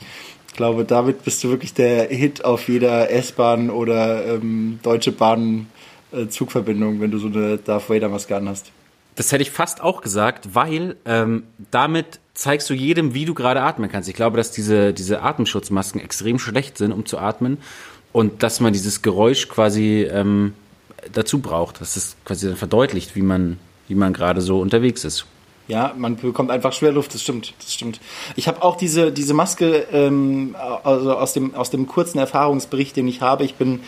[0.56, 5.66] glaube, damit bist du wirklich der Hit auf jeder S-Bahn oder ähm, Deutsche Bahn
[6.12, 8.72] äh, Zugverbindung, wenn du so eine Darth Vader Maske anhast.
[9.20, 13.60] Das hätte ich fast auch gesagt, weil ähm, damit zeigst du jedem, wie du gerade
[13.60, 14.08] atmen kannst.
[14.08, 17.58] Ich glaube, dass diese, diese Atemschutzmasken extrem schlecht sind, um zu atmen
[18.14, 20.54] und dass man dieses Geräusch quasi ähm,
[21.12, 21.82] dazu braucht.
[21.82, 25.26] dass es quasi dann verdeutlicht, wie man, wie man gerade so unterwegs ist.
[25.68, 28.00] Ja, man bekommt einfach Schwerluft, das stimmt, das stimmt.
[28.36, 33.06] Ich habe auch diese, diese Maske, ähm, also aus dem, aus dem kurzen Erfahrungsbericht, den
[33.06, 33.80] ich habe, ich bin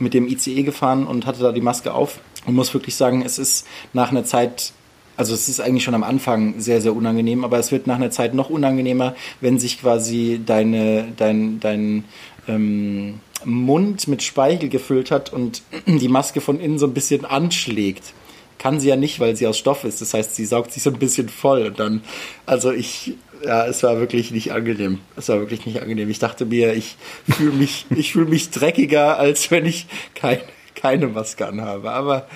[0.00, 3.38] mit dem ICE gefahren und hatte da die Maske auf und muss wirklich sagen, es
[3.38, 4.72] ist nach einer Zeit
[5.14, 8.10] also es ist eigentlich schon am Anfang sehr, sehr unangenehm, aber es wird nach einer
[8.10, 12.04] Zeit noch unangenehmer, wenn sich quasi deine, dein, dein
[12.48, 18.14] ähm, Mund mit Speichel gefüllt hat und die Maske von innen so ein bisschen anschlägt
[18.62, 20.00] kann sie ja nicht, weil sie aus Stoff ist.
[20.00, 21.66] Das heißt, sie saugt sich so ein bisschen voll.
[21.66, 22.00] Und dann,
[22.46, 25.00] also ich, ja, es war wirklich nicht angenehm.
[25.16, 26.08] Es war wirklich nicht angenehm.
[26.08, 26.96] Ich dachte mir, ich
[27.28, 30.38] fühle mich, ich fühle mich dreckiger, als wenn ich kein,
[30.74, 31.90] keine Maske anhabe.
[31.90, 32.26] Aber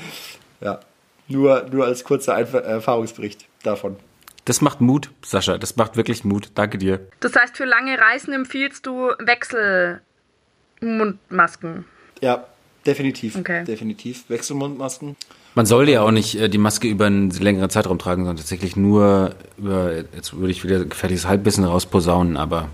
[0.60, 0.80] ja,
[1.28, 3.96] nur, nur als kurzer Erfahrungsbericht davon.
[4.44, 5.58] Das macht Mut, Sascha.
[5.58, 6.50] Das macht wirklich Mut.
[6.54, 7.00] Danke dir.
[7.20, 11.84] Das heißt, für lange Reisen empfiehlst du Wechselmundmasken?
[12.20, 12.44] Ja,
[12.86, 13.34] definitiv.
[13.36, 13.64] Okay.
[13.64, 14.30] Definitiv.
[14.30, 15.16] Wechselmundmasken.
[15.56, 18.76] Man sollte ja auch nicht äh, die Maske über einen längeren Zeitraum tragen, sondern tatsächlich
[18.76, 22.68] nur über, jetzt würde ich wieder gefährliches Halbwissen rausposaunen, aber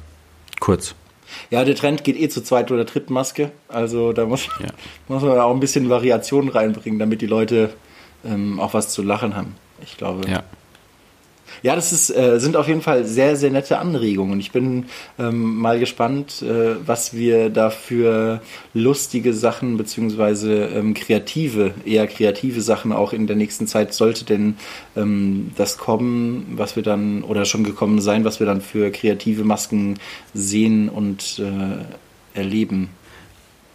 [0.61, 0.95] kurz.
[1.51, 3.51] Ja, der Trend geht eh zur zweiten oder dritten Maske.
[3.69, 4.69] Also da muss, ja.
[5.09, 7.73] muss man auch ein bisschen Variation reinbringen, damit die Leute
[8.25, 9.55] ähm, auch was zu lachen haben.
[9.83, 10.29] Ich glaube.
[10.29, 10.43] Ja.
[11.63, 14.41] Ja, das ist, äh, sind auf jeden Fall sehr, sehr nette Anregungen.
[14.41, 14.87] Ich bin
[15.19, 18.43] ähm, mal gespannt, äh, was wir da für
[18.75, 24.57] lustige Sachen beziehungsweise ähm, kreative, eher kreative Sachen auch in der nächsten Zeit sollte denn
[24.97, 29.45] ähm, das kommen, was wir dann oder schon gekommen sein, was wir dann für kreative
[29.45, 29.99] Masken
[30.35, 32.91] sehen und äh, erleben.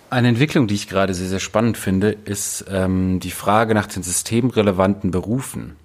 [0.09, 4.03] Eine Entwicklung, die ich gerade sehr, sehr spannend finde, ist ähm, die Frage nach den
[4.03, 5.75] systemrelevanten Berufen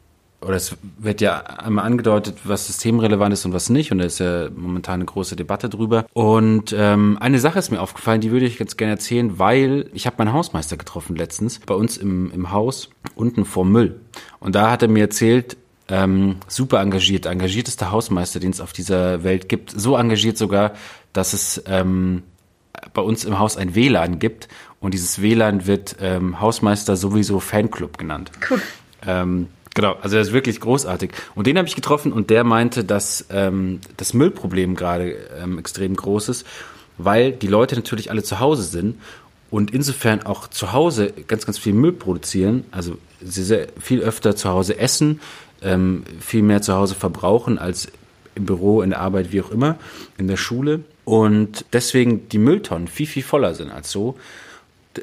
[0.43, 3.93] oder es wird ja einmal angedeutet, was systemrelevant ist und was nicht.
[3.93, 6.07] Und da ist ja momentan eine große Debatte drüber.
[6.13, 10.07] Und ähm, eine Sache ist mir aufgefallen, die würde ich ganz gerne erzählen, weil ich
[10.07, 14.01] habe meinen Hausmeister getroffen letztens bei uns im, im Haus unten vor Müll.
[14.41, 15.57] Und da hat er mir erzählt,
[15.89, 19.71] ähm, super engagiert, engagiertester Hausmeister, den es auf dieser Welt gibt.
[19.71, 20.73] So engagiert sogar,
[21.13, 22.23] dass es ähm,
[22.95, 24.49] bei uns im Haus ein WLAN gibt.
[24.81, 28.33] Und dieses WLAN wird ähm, Hausmeister sowieso Fanclub genannt.
[28.51, 28.61] Cool.
[29.07, 31.13] Ähm, Genau, also er ist wirklich großartig.
[31.35, 35.97] Und den habe ich getroffen und der meinte, dass ähm, das Müllproblem gerade ähm, extrem
[35.97, 36.47] groß ist,
[36.99, 38.99] weil die Leute natürlich alle zu Hause sind
[39.51, 44.37] und insofern auch zu Hause ganz, ganz viel Müll produzieren, also sie sehr viel öfter
[44.37, 45.21] zu Hause essen,
[45.63, 47.89] ähm, viel mehr zu Hause verbrauchen als
[48.35, 49.77] im Büro, in der Arbeit, wie auch immer,
[50.19, 50.81] in der Schule.
[51.05, 54.17] Und deswegen die Mülltonnen viel, viel voller sind als so.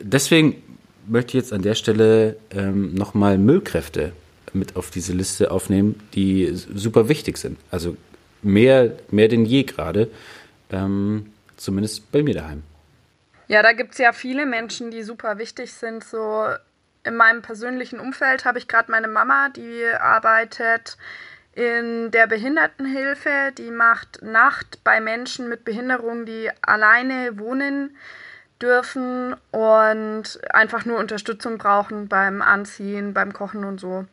[0.01, 0.55] Deswegen
[1.08, 4.13] möchte ich jetzt an der Stelle ähm, nochmal Müllkräfte
[4.54, 7.58] mit auf diese Liste aufnehmen, die super wichtig sind.
[7.72, 7.98] Also
[8.42, 10.10] mehr, mehr denn je gerade,
[10.72, 12.64] ähm, zumindest bei mir daheim.
[13.48, 16.04] Ja, da gibt es ja viele Menschen, die super wichtig sind.
[16.04, 16.46] So
[17.04, 20.98] in meinem persönlichen Umfeld habe ich gerade meine Mama, die arbeitet
[21.54, 27.98] in der Behindertenhilfe, die macht Nacht bei Menschen mit Behinderung, die alleine wohnen
[28.62, 34.06] dürfen und einfach nur Unterstützung brauchen beim Anziehen, beim Kochen und so.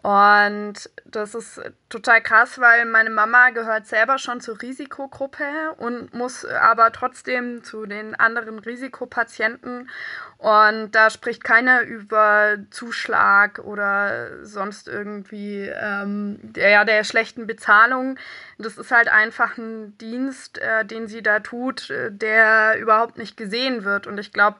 [0.00, 0.74] Und
[1.06, 5.44] das ist total krass, weil meine Mama gehört selber schon zur Risikogruppe
[5.78, 9.90] und muss aber trotzdem zu den anderen Risikopatienten.
[10.36, 18.20] Und da spricht keiner über Zuschlag oder sonst irgendwie ähm, der, der schlechten Bezahlung.
[18.56, 23.36] Das ist halt einfach ein Dienst, äh, den sie da tut, äh, der überhaupt nicht
[23.36, 24.06] gesehen wird.
[24.06, 24.58] Und ich glaube,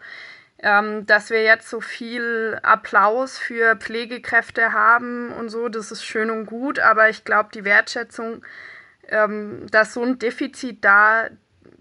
[0.61, 6.31] ähm, dass wir jetzt so viel Applaus für Pflegekräfte haben und so, das ist schön
[6.31, 8.45] und gut, aber ich glaube, die Wertschätzung,
[9.09, 11.29] ähm, dass so ein Defizit da,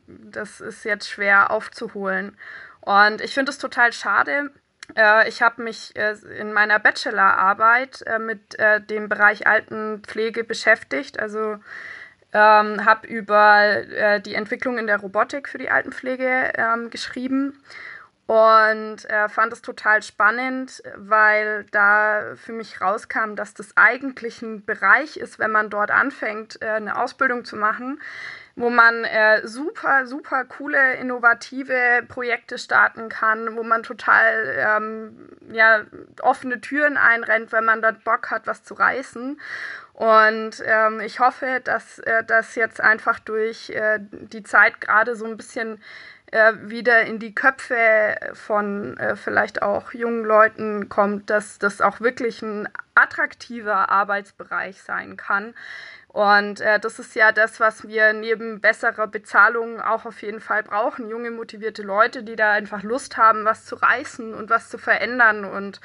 [0.08, 2.38] das ist jetzt schwer aufzuholen.
[2.82, 4.52] Und ich finde es total schade.
[4.96, 8.58] Äh, ich habe mich äh, in meiner Bachelorarbeit äh, mit
[8.90, 11.58] dem Bereich Altenpflege beschäftigt, also
[12.34, 17.58] ähm, habe über die Entwicklung in der Robotik für die Altenpflege ähm, geschrieben
[18.28, 24.66] und äh, fand es total spannend, weil da für mich rauskam, dass das eigentlich ein
[24.66, 28.02] Bereich ist, wenn man dort anfängt, äh, eine Ausbildung zu machen,
[28.58, 35.86] wo man äh, super, super coole, innovative Projekte starten kann, wo man total ähm, ja,
[36.22, 39.40] offene Türen einrennt, wenn man dort Bock hat, was zu reißen.
[39.94, 45.26] Und ähm, ich hoffe, dass äh, das jetzt einfach durch äh, die Zeit gerade so
[45.26, 45.82] ein bisschen
[46.32, 52.02] äh, wieder in die Köpfe von äh, vielleicht auch jungen Leuten kommt, dass das auch
[52.02, 55.54] wirklich ein attraktiver Arbeitsbereich sein kann.
[56.10, 60.64] Und äh, das ist ja das, was wir neben besserer Bezahlung auch auf jeden Fall
[60.64, 61.10] brauchen.
[61.10, 65.46] Junge, motivierte Leute, die da einfach Lust haben, was zu reißen und was zu verändern.
[65.46, 65.80] Und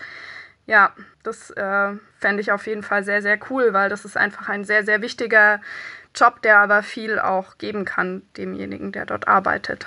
[0.66, 4.48] ja, das äh, fände ich auf jeden Fall sehr, sehr cool, weil das ist einfach
[4.48, 5.60] ein sehr, sehr wichtiger
[6.14, 9.86] Job, der aber viel auch geben kann demjenigen, der dort arbeitet.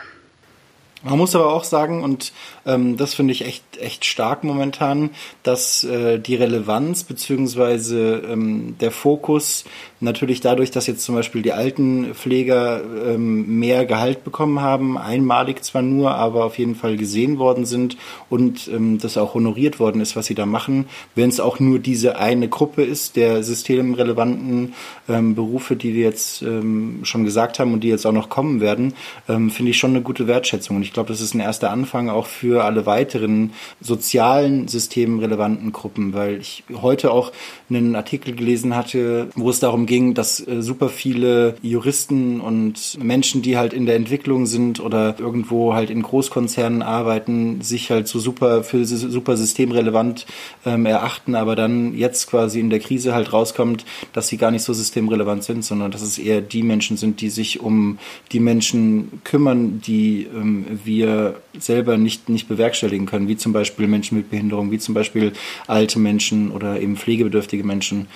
[1.07, 2.33] Man muss aber auch sagen, und
[2.65, 5.11] ähm, das finde ich echt, echt stark momentan,
[5.43, 9.65] dass äh, die Relevanz beziehungsweise ähm, der Fokus
[9.99, 15.63] natürlich dadurch, dass jetzt zum Beispiel die alten Pfleger ähm, mehr Gehalt bekommen haben, einmalig
[15.63, 17.97] zwar nur, aber auf jeden Fall gesehen worden sind
[18.31, 21.77] und ähm, das auch honoriert worden ist, was sie da machen, wenn es auch nur
[21.77, 24.73] diese eine Gruppe ist der systemrelevanten
[25.07, 28.59] ähm, Berufe, die wir jetzt ähm, schon gesagt haben und die jetzt auch noch kommen
[28.59, 28.95] werden,
[29.29, 30.77] ähm, finde ich schon eine gute Wertschätzung.
[30.77, 36.13] Und ich glaube, das ist ein erster Anfang auch für alle weiteren sozialen systemrelevanten Gruppen,
[36.13, 37.31] weil ich heute auch
[37.69, 43.41] einen Artikel gelesen hatte, wo es darum ging, dass äh, super viele Juristen und Menschen,
[43.41, 48.19] die halt in der Entwicklung sind oder irgendwo halt in Großkonzernen arbeiten, sich halt so
[48.19, 50.25] super für super systemrelevant
[50.65, 54.63] ähm, erachten, aber dann jetzt quasi in der Krise halt rauskommt, dass sie gar nicht
[54.63, 57.99] so systemrelevant sind, sondern dass es eher die Menschen sind, die sich um
[58.31, 64.17] die Menschen kümmern, die ähm, wir selber nicht, nicht bewerkstelligen können, wie zum Beispiel Menschen
[64.17, 65.33] mit Behinderung, wie zum Beispiel
[65.67, 68.07] alte Menschen oder eben pflegebedürftige Menschen.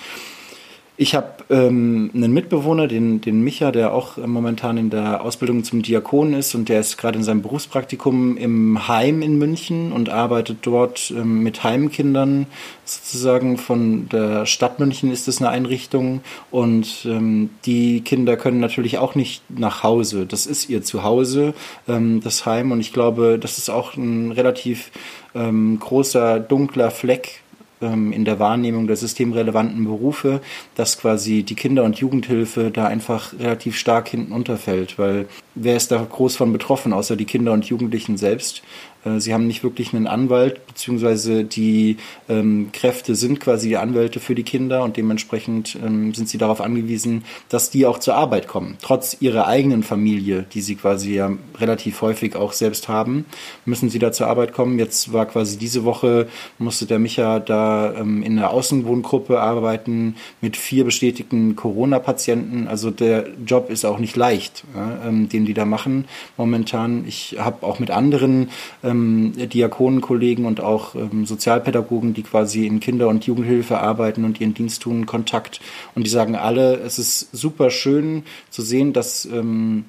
[1.02, 5.80] Ich habe ähm, einen Mitbewohner, den, den Micha, der auch momentan in der Ausbildung zum
[5.80, 10.58] Diakon ist und der ist gerade in seinem Berufspraktikum im Heim in München und arbeitet
[10.60, 12.44] dort ähm, mit Heimkindern
[12.84, 18.98] sozusagen von der Stadt München ist es eine Einrichtung und ähm, die Kinder können natürlich
[18.98, 20.26] auch nicht nach Hause.
[20.26, 21.54] Das ist ihr Zuhause,
[21.88, 24.90] ähm, das Heim und ich glaube, das ist auch ein relativ
[25.34, 27.40] ähm, großer dunkler Fleck
[27.80, 30.40] in der Wahrnehmung der systemrelevanten Berufe,
[30.74, 35.90] dass quasi die Kinder- und Jugendhilfe da einfach relativ stark hinten unterfällt, weil wer ist
[35.90, 38.62] da groß von betroffen, außer die Kinder und Jugendlichen selbst?
[39.04, 41.96] Äh, sie haben nicht wirklich einen Anwalt, beziehungsweise die
[42.28, 46.60] ähm, Kräfte sind quasi die Anwälte für die Kinder und dementsprechend ähm, sind sie darauf
[46.60, 48.76] angewiesen, dass die auch zur Arbeit kommen.
[48.82, 53.24] Trotz ihrer eigenen Familie, die sie quasi ja relativ häufig auch selbst haben,
[53.64, 54.78] müssen sie da zur Arbeit kommen.
[54.78, 60.56] Jetzt war quasi diese Woche, musste der Micha da ähm, in einer Außenwohngruppe arbeiten mit
[60.56, 62.68] vier bestätigten Corona-Patienten.
[62.68, 67.04] Also der Job ist auch nicht leicht, ja, ähm, den die da machen momentan.
[67.06, 68.50] Ich habe auch mit anderen
[68.90, 74.54] ähm, Diakonenkollegen und auch ähm, Sozialpädagogen, die quasi in Kinder- und Jugendhilfe arbeiten und ihren
[74.54, 75.60] Dienst tun, Kontakt.
[75.94, 79.84] Und die sagen alle, es ist super schön zu sehen, dass ähm,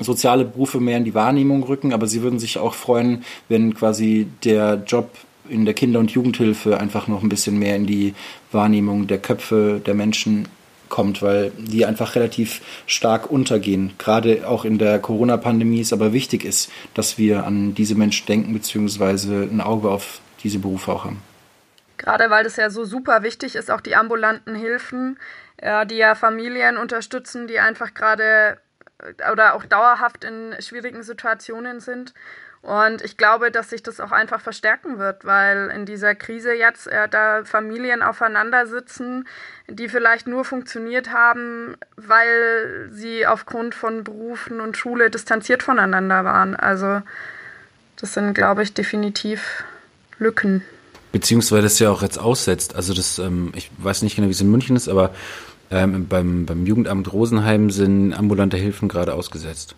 [0.00, 4.26] soziale Berufe mehr in die Wahrnehmung rücken, aber sie würden sich auch freuen, wenn quasi
[4.44, 5.10] der Job
[5.48, 8.14] in der Kinder- und Jugendhilfe einfach noch ein bisschen mehr in die
[8.52, 10.48] Wahrnehmung der Köpfe der Menschen
[10.90, 13.94] kommt, weil die einfach relativ stark untergehen.
[13.96, 18.52] Gerade auch in der Corona-Pandemie ist aber wichtig ist, dass wir an diese Menschen denken,
[18.52, 21.22] beziehungsweise ein Auge auf diese Berufe auch haben.
[21.96, 25.18] Gerade weil das ja so super wichtig ist, auch die ambulanten Hilfen,
[25.90, 28.58] die ja Familien unterstützen, die einfach gerade
[28.98, 32.14] äh, oder auch dauerhaft in schwierigen Situationen sind.
[32.62, 36.86] Und ich glaube, dass sich das auch einfach verstärken wird, weil in dieser Krise jetzt
[36.88, 39.26] äh, da Familien aufeinander sitzen,
[39.66, 46.54] die vielleicht nur funktioniert haben, weil sie aufgrund von Berufen und Schule distanziert voneinander waren.
[46.54, 47.00] Also
[47.96, 49.64] das sind, glaube ich, definitiv
[50.18, 50.62] Lücken.
[51.12, 52.76] Beziehungsweise das ja auch jetzt aussetzt.
[52.76, 55.14] Also das, ähm, ich weiß nicht genau, wie es in München ist, aber
[55.70, 59.76] ähm, beim, beim Jugendamt Rosenheim sind ambulante Hilfen gerade ausgesetzt.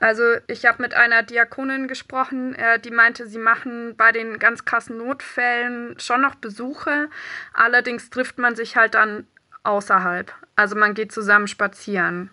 [0.00, 4.64] Also ich habe mit einer Diakonin gesprochen, äh, die meinte, sie machen bei den ganz
[4.64, 7.08] krassen Notfällen schon noch Besuche.
[7.52, 9.26] Allerdings trifft man sich halt dann
[9.64, 10.32] außerhalb.
[10.56, 12.30] Also man geht zusammen spazieren.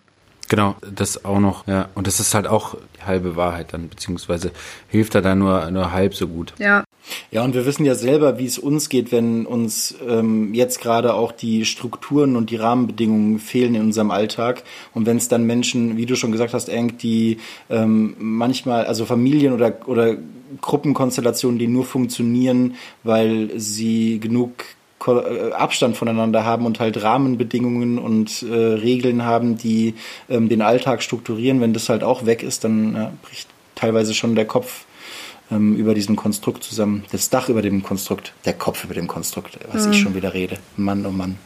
[0.48, 1.88] Genau, das auch noch, ja.
[1.94, 4.52] Und das ist halt auch die halbe Wahrheit dann, beziehungsweise
[4.88, 6.54] hilft da dann nur, nur halb so gut.
[6.58, 6.84] Ja.
[7.30, 11.14] Ja, und wir wissen ja selber, wie es uns geht, wenn uns ähm, jetzt gerade
[11.14, 14.62] auch die Strukturen und die Rahmenbedingungen fehlen in unserem Alltag.
[14.94, 17.38] Und wenn es dann Menschen, wie du schon gesagt hast, Eng, die
[17.70, 20.16] ähm, manchmal, also Familien oder, oder
[20.60, 24.64] Gruppenkonstellationen, die nur funktionieren, weil sie genug
[25.06, 29.94] äh, Abstand voneinander haben und halt Rahmenbedingungen und äh, Regeln haben, die
[30.28, 31.60] ähm, den Alltag strukturieren.
[31.60, 34.86] Wenn das halt auch weg ist, dann äh, bricht teilweise schon der Kopf
[35.50, 37.04] ähm, über diesem Konstrukt zusammen.
[37.12, 39.92] Das Dach über dem Konstrukt, der Kopf über dem Konstrukt, was mhm.
[39.92, 40.58] ich schon wieder rede.
[40.76, 41.38] Mann, oh Mann.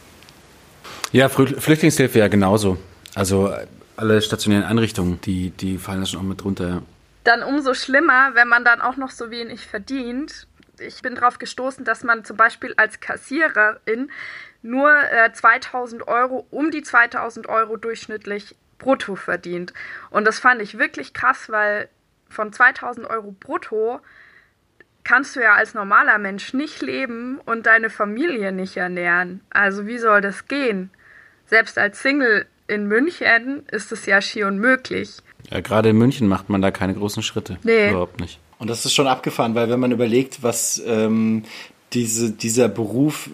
[1.13, 2.79] Ja, Flüchtlingshilfe ja genauso.
[3.15, 3.53] Also
[3.97, 6.83] alle stationären Einrichtungen, die, die fallen da schon auch mit drunter.
[7.25, 10.47] Dann umso schlimmer, wenn man dann auch noch so wenig verdient
[10.81, 14.11] ich bin darauf gestoßen, dass man zum Beispiel als Kassiererin
[14.63, 19.73] nur äh, 2000 Euro, um die 2000 Euro durchschnittlich brutto verdient.
[20.11, 21.89] Und das fand ich wirklich krass, weil
[22.31, 24.01] von 2000 Euro brutto
[25.05, 29.41] kannst du ja als normaler Mensch nicht leben und deine Familie nicht ernähren.
[29.51, 30.91] Also wie soll das gehen?
[31.47, 35.17] Selbst als Single in München ist es ja schier unmöglich.
[35.51, 37.59] Ja, gerade in München macht man da keine großen Schritte.
[37.63, 37.91] Nee.
[37.91, 38.39] Überhaupt nicht.
[38.59, 41.45] Und das ist schon abgefahren, weil wenn man überlegt, was ähm,
[41.93, 43.29] diese, dieser Beruf,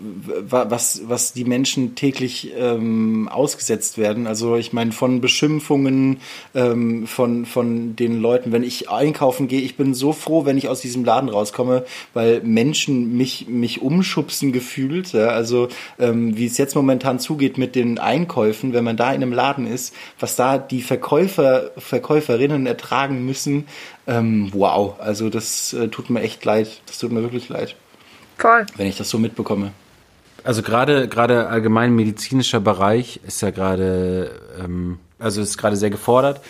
[0.49, 4.27] was, was die Menschen täglich ähm, ausgesetzt werden.
[4.27, 6.21] Also ich meine, von Beschimpfungen
[6.55, 10.69] ähm, von, von den Leuten, wenn ich einkaufen gehe, ich bin so froh, wenn ich
[10.69, 11.85] aus diesem Laden rauskomme,
[12.15, 15.13] weil Menschen mich, mich umschubsen gefühlt.
[15.13, 15.29] Ja?
[15.29, 19.33] Also ähm, wie es jetzt momentan zugeht mit den Einkäufen, wenn man da in einem
[19.33, 23.67] Laden ist, was da die Verkäufer, Verkäuferinnen ertragen müssen,
[24.07, 26.81] ähm, wow, also das äh, tut mir echt leid.
[26.87, 27.77] Das tut mir wirklich leid.
[28.37, 28.67] Voll.
[28.77, 29.73] Wenn ich das so mitbekomme.
[30.45, 34.31] Also gerade gerade allgemein medizinischer Bereich ist ja gerade
[34.63, 36.41] ähm, also ist gerade sehr gefordert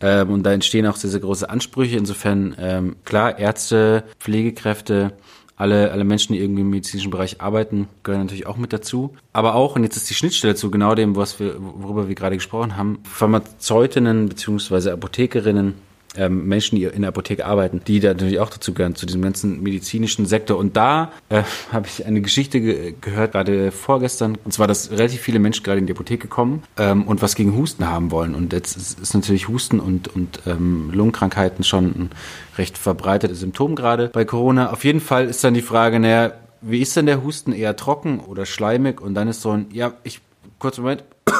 [0.00, 1.96] ähm, und da entstehen auch sehr sehr große Ansprüche.
[1.96, 5.12] Insofern ähm, klar Ärzte, Pflegekräfte,
[5.56, 9.16] alle, alle Menschen, die irgendwie im medizinischen Bereich arbeiten, gehören natürlich auch mit dazu.
[9.32, 12.36] Aber auch, und jetzt ist die Schnittstelle zu genau dem, was wir, worüber wir gerade
[12.36, 15.74] gesprochen haben, Pharmazeutinnen beziehungsweise Apothekerinnen,
[16.16, 19.22] ähm, Menschen, die in der Apotheke arbeiten, die da natürlich auch dazu gehören, zu diesem
[19.22, 20.58] ganzen medizinischen Sektor.
[20.58, 21.42] Und da äh,
[21.72, 25.78] habe ich eine Geschichte ge gehört, gerade vorgestern, und zwar, dass relativ viele Menschen gerade
[25.78, 28.34] in die Apotheke kommen ähm, und was gegen Husten haben wollen.
[28.34, 32.10] Und jetzt ist, ist natürlich Husten und, und ähm, Lungenkrankheiten schon ein
[32.58, 34.72] recht verbreitetes Symptom gerade bei Corona.
[34.72, 37.52] Auf jeden Fall ist dann die Frage, naja, wie ist denn der Husten?
[37.52, 39.00] Eher trocken oder schleimig?
[39.00, 40.20] Und dann ist so ein, ja, ich,
[40.58, 41.04] kurz Moment.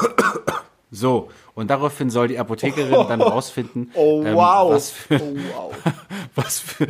[0.89, 4.71] So, und daraufhin soll die Apothekerin oh, dann rausfinden, oh, ähm, wow.
[4.71, 5.75] was, für, oh, wow.
[6.35, 6.87] was, für,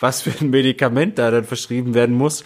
[0.00, 2.42] was für ein Medikament da dann verschrieben werden muss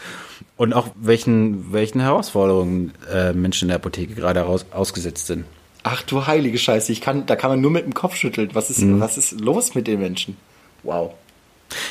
[0.56, 5.44] und auch welchen, welchen Herausforderungen äh, Menschen in der Apotheke gerade raus, ausgesetzt sind.
[5.84, 8.50] Ach du heilige Scheiße, ich kann, da kann man nur mit dem Kopf schütteln.
[8.54, 8.98] Was ist, mhm.
[8.98, 10.36] was ist los mit den Menschen?
[10.82, 11.14] Wow.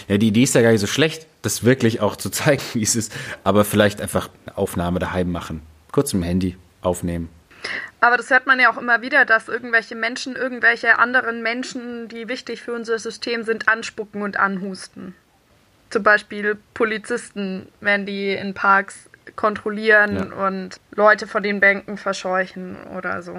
[0.10, 2.84] Ja, die Idee ist ja gar nicht so schlecht, das wirklich auch zu zeigen, wie
[2.84, 3.14] es ist,
[3.46, 5.62] aber vielleicht einfach eine Aufnahme daheim machen.
[5.94, 7.30] Kurz im Handy aufnehmen.
[8.00, 12.28] Aber das hört man ja auch immer wieder, dass irgendwelche Menschen, irgendwelche anderen Menschen, die
[12.28, 15.16] wichtig für unser System sind, anspucken und anhusten.
[15.90, 20.48] Zum Beispiel Polizisten, wenn die in Parks kontrollieren ja.
[20.48, 23.36] und Leute vor den Bänken verscheuchen oder so.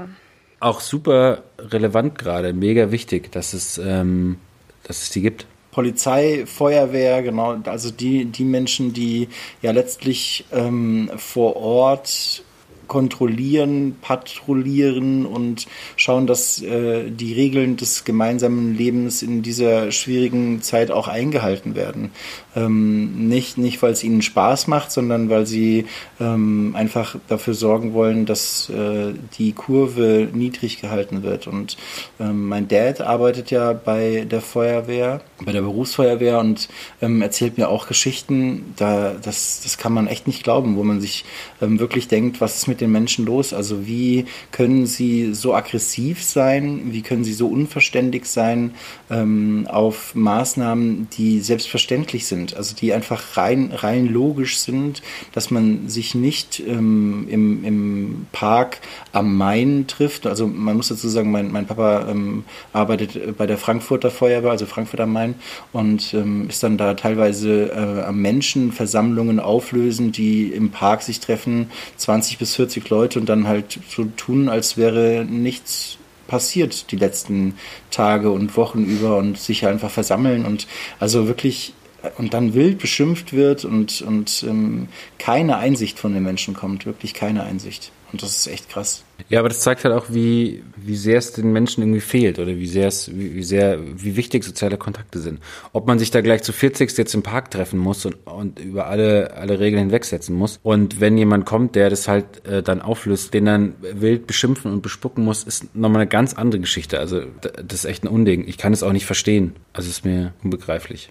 [0.58, 4.38] Auch super relevant gerade, mega wichtig, dass es, ähm,
[4.84, 5.46] dass es die gibt.
[5.70, 9.28] Polizei, Feuerwehr, genau, also die, die Menschen, die
[9.60, 12.42] ja letztlich ähm, vor Ort
[12.86, 15.66] kontrollieren, patrouillieren und
[15.96, 22.10] schauen, dass äh, die Regeln des gemeinsamen Lebens in dieser schwierigen Zeit auch eingehalten werden.
[22.54, 25.86] Ähm, nicht, nicht weil es ihnen Spaß macht, sondern weil sie
[26.20, 31.46] ähm, einfach dafür sorgen wollen, dass äh, die Kurve niedrig gehalten wird.
[31.46, 31.76] Und
[32.18, 36.68] ähm, mein Dad arbeitet ja bei der Feuerwehr, bei der Berufsfeuerwehr und
[37.02, 41.00] ähm, erzählt mir auch Geschichten, da, das, das kann man echt nicht glauben, wo man
[41.00, 41.24] sich
[41.60, 43.54] ähm, wirklich denkt, was ist mit mit den Menschen los?
[43.54, 46.92] Also wie können sie so aggressiv sein?
[46.92, 48.72] Wie können sie so unverständlich sein
[49.10, 52.54] ähm, auf Maßnahmen, die selbstverständlich sind?
[52.54, 55.02] Also die einfach rein, rein logisch sind,
[55.32, 58.80] dass man sich nicht ähm, im, im Park
[59.12, 60.26] am Main trifft.
[60.26, 64.66] Also man muss dazu sagen, mein, mein Papa ähm, arbeitet bei der Frankfurter Feuerwehr, also
[64.66, 65.34] Frankfurt am Main,
[65.72, 71.70] und ähm, ist dann da teilweise äh, am Menschenversammlungen auflösen, die im Park sich treffen,
[71.96, 77.54] 20 bis 40 Leute und dann halt so tun, als wäre nichts passiert die letzten
[77.90, 80.66] Tage und Wochen über und sich einfach versammeln und
[80.98, 81.72] also wirklich
[82.18, 84.88] und dann wild beschimpft wird und, und ähm,
[85.18, 87.90] keine Einsicht von den Menschen kommt, wirklich keine Einsicht.
[88.12, 89.02] Und das ist echt krass.
[89.28, 92.56] Ja, aber das zeigt halt auch, wie, wie sehr es den Menschen irgendwie fehlt oder
[92.56, 95.40] wie sehr es, wie, wie sehr, wie wichtig soziale Kontakte sind.
[95.72, 98.86] Ob man sich da gleich zu 40 jetzt im Park treffen muss und, und über
[98.86, 100.60] alle, alle Regeln hinwegsetzen muss.
[100.62, 104.82] Und wenn jemand kommt, der das halt äh, dann auflöst, den dann wild beschimpfen und
[104.82, 107.00] bespucken muss, ist nochmal eine ganz andere Geschichte.
[107.00, 108.46] Also das ist echt ein Unding.
[108.46, 109.56] Ich kann es auch nicht verstehen.
[109.72, 111.10] Also es ist mir unbegreiflich.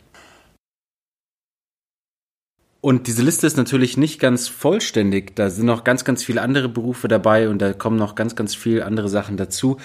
[2.86, 5.36] Und diese Liste ist natürlich nicht ganz vollständig.
[5.36, 8.54] Da sind noch ganz, ganz viele andere Berufe dabei und da kommen noch ganz, ganz
[8.54, 9.78] viele andere Sachen dazu,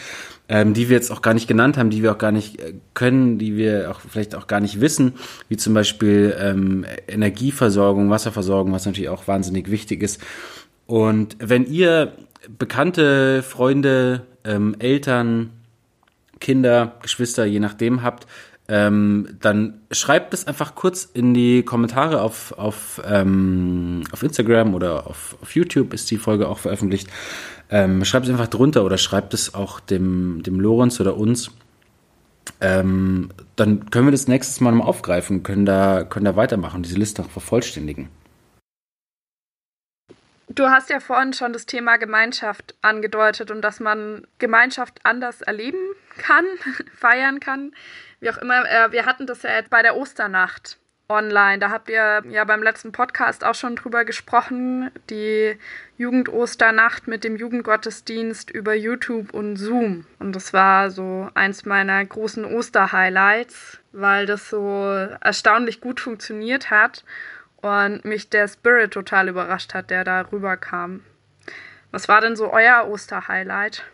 [0.51, 2.75] ähm, die wir jetzt auch gar nicht genannt haben, die wir auch gar nicht äh,
[2.93, 5.15] können, die wir auch vielleicht auch gar nicht wissen,
[5.49, 10.21] wie zum Beispiel ähm, Energieversorgung, Wasserversorgung, was natürlich auch wahnsinnig wichtig ist.
[10.85, 12.13] Und wenn ihr
[12.59, 15.53] bekannte Freunde, ähm, Eltern,
[16.39, 18.27] Kinder, Geschwister, je nachdem habt,
[18.71, 25.09] ähm, dann schreibt es einfach kurz in die Kommentare auf, auf, ähm, auf Instagram oder
[25.09, 27.09] auf, auf YouTube ist die Folge auch veröffentlicht.
[27.69, 31.51] Ähm, schreibt es einfach drunter oder schreibt es auch dem, dem Lorenz oder uns.
[32.61, 36.97] Ähm, dann können wir das nächstes Mal mal aufgreifen, können da, können da weitermachen, diese
[36.97, 38.09] Liste auch vervollständigen.
[40.49, 45.79] Du hast ja vorhin schon das Thema Gemeinschaft angedeutet und dass man Gemeinschaft anders erleben
[46.19, 46.45] kann,
[46.95, 47.73] feiern kann
[48.21, 50.79] wie auch immer, äh, wir hatten das ja jetzt bei der Osternacht
[51.11, 51.59] online.
[51.59, 54.91] Da habt ihr ja beim letzten Podcast auch schon drüber gesprochen.
[55.11, 55.59] Die
[55.99, 60.07] Jugendosternacht mit dem Jugendgottesdienst über YouTube und Zoom.
[60.19, 64.63] Und das war so eins meiner großen Osterhighlights, weil das so
[65.21, 67.05] erstaunlich gut funktioniert hat
[67.57, 71.03] und mich der Spirit total überrascht hat, der da rüberkam.
[71.91, 73.85] Was war denn so euer Osterhighlight?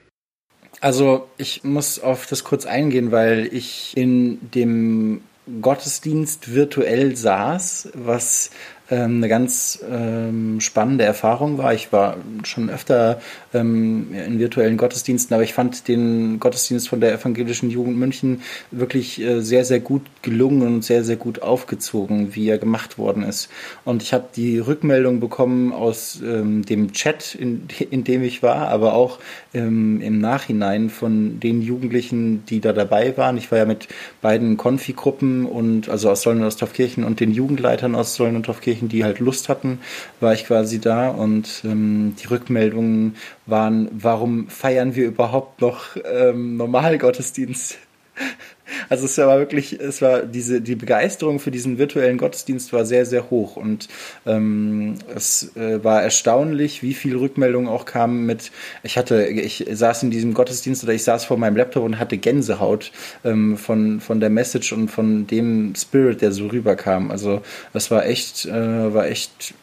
[0.80, 5.22] Also ich muss auf das kurz eingehen, weil ich in dem
[5.62, 8.50] Gottesdienst virtuell saß, was
[8.90, 11.74] ähm, eine ganz ähm, spannende Erfahrung war.
[11.74, 13.20] Ich war schon öfter
[13.52, 19.20] ähm, in virtuellen Gottesdiensten, aber ich fand den Gottesdienst von der evangelischen Jugend München wirklich
[19.20, 23.48] äh, sehr, sehr gut gelungen und sehr, sehr gut aufgezogen, wie er gemacht worden ist.
[23.84, 28.68] Und ich habe die Rückmeldung bekommen aus ähm, dem Chat, in, in dem ich war,
[28.68, 29.18] aber auch
[29.52, 33.36] ähm, im Nachhinein von den Jugendlichen, die da dabei waren.
[33.36, 33.88] Ich war ja mit
[34.22, 36.56] beiden Konfi-Gruppen und also aus Sollen und aus
[36.96, 39.78] und den Jugendleitern aus Sollen und Dorfkirchen Jugendlichen, die halt Lust hatten,
[40.20, 43.16] war ich quasi da und ähm, die Rückmeldungen
[43.46, 47.78] waren, warum feiern wir überhaupt noch ähm, Normalgottesdienst?
[48.88, 53.06] Also es war wirklich, es war diese, die Begeisterung für diesen virtuellen Gottesdienst war sehr,
[53.06, 53.88] sehr hoch und
[54.26, 58.50] ähm, es äh, war erstaunlich, wie viel Rückmeldungen auch kamen mit,
[58.82, 62.18] ich hatte, ich saß in diesem Gottesdienst oder ich saß vor meinem Laptop und hatte
[62.18, 62.92] Gänsehaut
[63.24, 67.10] ähm, von, von der Message und von dem Spirit, der so rüberkam.
[67.10, 67.42] Also
[67.72, 69.54] es war echt, äh, war echt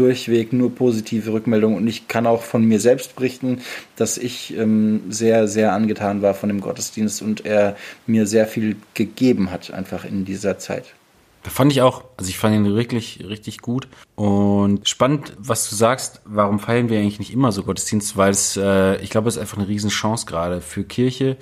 [0.00, 1.76] durchweg nur positive Rückmeldungen.
[1.76, 3.60] Und ich kann auch von mir selbst berichten,
[3.96, 7.76] dass ich ähm, sehr, sehr angetan war von dem Gottesdienst und er
[8.06, 10.94] mir sehr viel gegeben hat, einfach in dieser Zeit.
[11.42, 13.88] Da fand ich auch, also ich fand ihn wirklich richtig gut.
[14.14, 18.56] Und spannend, was du sagst, warum feiern wir eigentlich nicht immer so Gottesdienst, weil es,
[18.56, 21.36] äh, ich glaube, es ist einfach eine Riesenchance gerade für Kirche,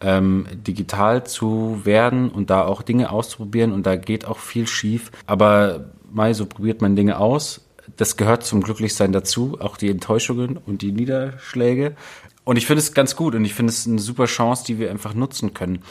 [0.00, 3.72] ähm, digital zu werden und da auch Dinge auszuprobieren.
[3.72, 7.67] Und da geht auch viel schief, aber mal so probiert man Dinge aus
[7.98, 11.96] das gehört zum Glücklichsein dazu, auch die Enttäuschungen und die Niederschläge.
[12.44, 14.90] Und ich finde es ganz gut und ich finde es eine super Chance, die wir
[14.90, 15.82] einfach nutzen können.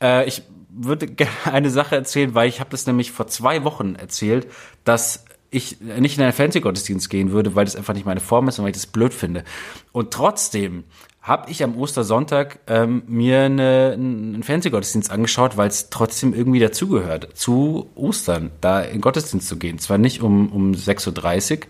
[0.00, 3.96] Äh, ich würde gerne eine Sache erzählen, weil ich habe das nämlich vor zwei Wochen
[3.96, 4.46] erzählt,
[4.84, 8.58] dass ich nicht in einen Fernsehgottesdienst gehen würde, weil das einfach nicht meine Form ist
[8.58, 9.44] und weil ich das blöd finde.
[9.90, 10.84] Und trotzdem
[11.22, 17.36] habe ich am Ostersonntag ähm, mir eine, einen Fernsehgottesdienst angeschaut, weil es trotzdem irgendwie dazugehört,
[17.36, 19.78] zu Ostern, da in Gottesdienst zu gehen.
[19.78, 21.66] Zwar nicht um, um 6.30 Uhr,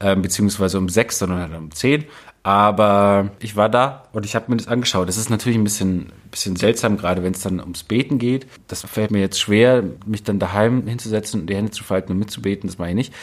[0.00, 2.04] ähm, beziehungsweise um 6, sondern halt um 10.
[2.42, 5.08] Aber ich war da und ich habe mir das angeschaut.
[5.08, 8.46] Das ist natürlich ein bisschen, bisschen seltsam, gerade wenn es dann ums Beten geht.
[8.68, 12.18] Das fällt mir jetzt schwer, mich dann daheim hinzusetzen und die Hände zu falten und
[12.18, 12.68] mitzubeten.
[12.68, 13.14] Das mache ich nicht.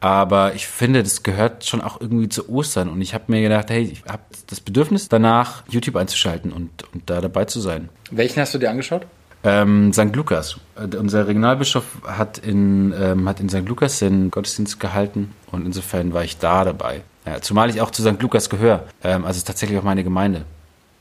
[0.00, 2.88] Aber ich finde, das gehört schon auch irgendwie zu Ostern.
[2.88, 7.10] Und ich habe mir gedacht, hey, ich habe das Bedürfnis danach, YouTube einzuschalten und, und
[7.10, 7.88] da dabei zu sein.
[8.10, 9.06] Welchen hast du dir angeschaut?
[9.44, 10.14] Ähm, St.
[10.14, 10.58] Lukas.
[10.76, 13.68] Äh, unser Regionalbischof hat in, ähm, hat in St.
[13.68, 17.02] Lukas den Gottesdienst gehalten und insofern war ich da dabei.
[17.24, 18.20] Ja, zumal ich auch zu St.
[18.20, 18.84] Lukas gehöre.
[19.04, 20.44] Ähm, also tatsächlich auch meine Gemeinde.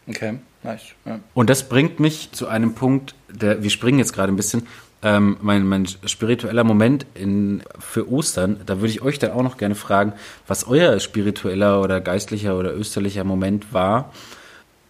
[0.08, 0.84] Okay, nice.
[1.06, 1.20] Ja.
[1.34, 4.68] Und das bringt mich zu einem Punkt, der, wir springen jetzt gerade ein bisschen,
[5.04, 9.58] ähm, mein, mein spiritueller Moment in, für Ostern, da würde ich euch dann auch noch
[9.58, 10.14] gerne fragen,
[10.48, 14.12] was euer spiritueller oder geistlicher oder österlicher Moment war.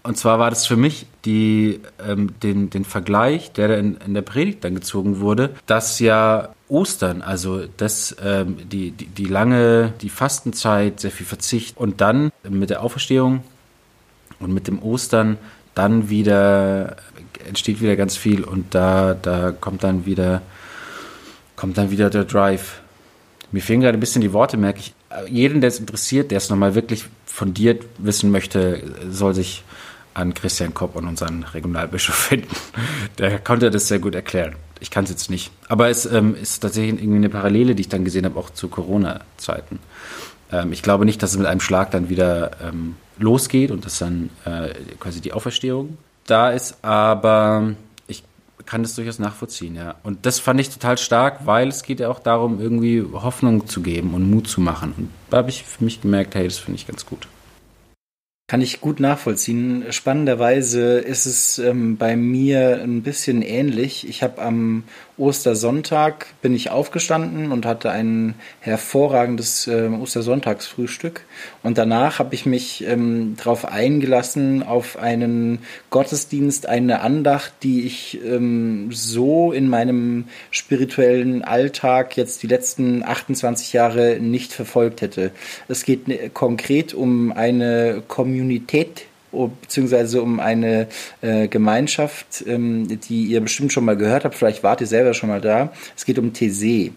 [0.04, 4.22] Und zwar war das für mich die, ähm, den, den Vergleich, der in, in der
[4.22, 10.10] Predigt dann gezogen wurde, dass ja Ostern, also das, ähm, die, die, die lange, die
[10.10, 13.44] Fastenzeit, sehr viel Verzicht und dann mit der Auferstehung
[14.40, 15.38] und mit dem Ostern
[15.78, 16.98] dann wieder
[17.48, 20.42] entsteht wieder ganz viel und da, da kommt dann wieder,
[21.56, 22.82] kommt dann wieder der Drive.
[23.52, 24.94] Mir fehlen gerade ein bisschen die Worte, merke ich.
[25.30, 29.64] Jeden, der es interessiert, der es nochmal wirklich fundiert wissen möchte, soll sich
[30.14, 32.56] an Christian Kopp und unseren Regionalbischof finden.
[33.18, 34.56] Der konnte das sehr gut erklären.
[34.80, 35.52] Ich kann es jetzt nicht.
[35.70, 38.68] Aber es ähm, ist tatsächlich irgendwie eine Parallele, die ich dann gesehen habe, auch zu
[38.68, 39.80] Corona-Zeiten.
[40.52, 44.00] Ähm, ich glaube nicht, dass es mit einem Schlag dann wieder ähm, losgeht und das
[44.00, 44.70] dann äh,
[45.00, 47.74] quasi die Auferstehung da ist, aber
[48.08, 48.24] ich
[48.66, 49.96] kann das durchaus nachvollziehen, ja.
[50.04, 53.82] Und das fand ich total stark, weil es geht ja auch darum, irgendwie Hoffnung zu
[53.82, 54.94] geben und Mut zu machen.
[54.98, 57.28] Und da habe ich für mich gemerkt, hey, das finde ich ganz gut.
[58.50, 59.84] Kann ich gut nachvollziehen.
[59.90, 64.08] Spannenderweise ist es ähm, bei mir ein bisschen ähnlich.
[64.08, 64.84] Ich habe am
[65.18, 71.22] Ostersonntag bin ich aufgestanden und hatte ein hervorragendes äh, Ostersonntagsfrühstück.
[71.64, 75.60] Und danach habe ich mich ähm, darauf eingelassen, auf einen
[75.90, 83.74] Gottesdienst, eine Andacht, die ich ähm, so in meinem spirituellen Alltag jetzt die letzten 28
[83.74, 85.32] Jahre nicht verfolgt hätte.
[85.68, 89.06] Es geht ne, konkret um eine Kommunität
[89.46, 90.88] beziehungsweise um eine
[91.22, 95.30] äh, Gemeinschaft, ähm, die ihr bestimmt schon mal gehört habt, vielleicht wart ihr selber schon
[95.30, 95.72] mal da.
[95.96, 96.92] Es geht um Tese.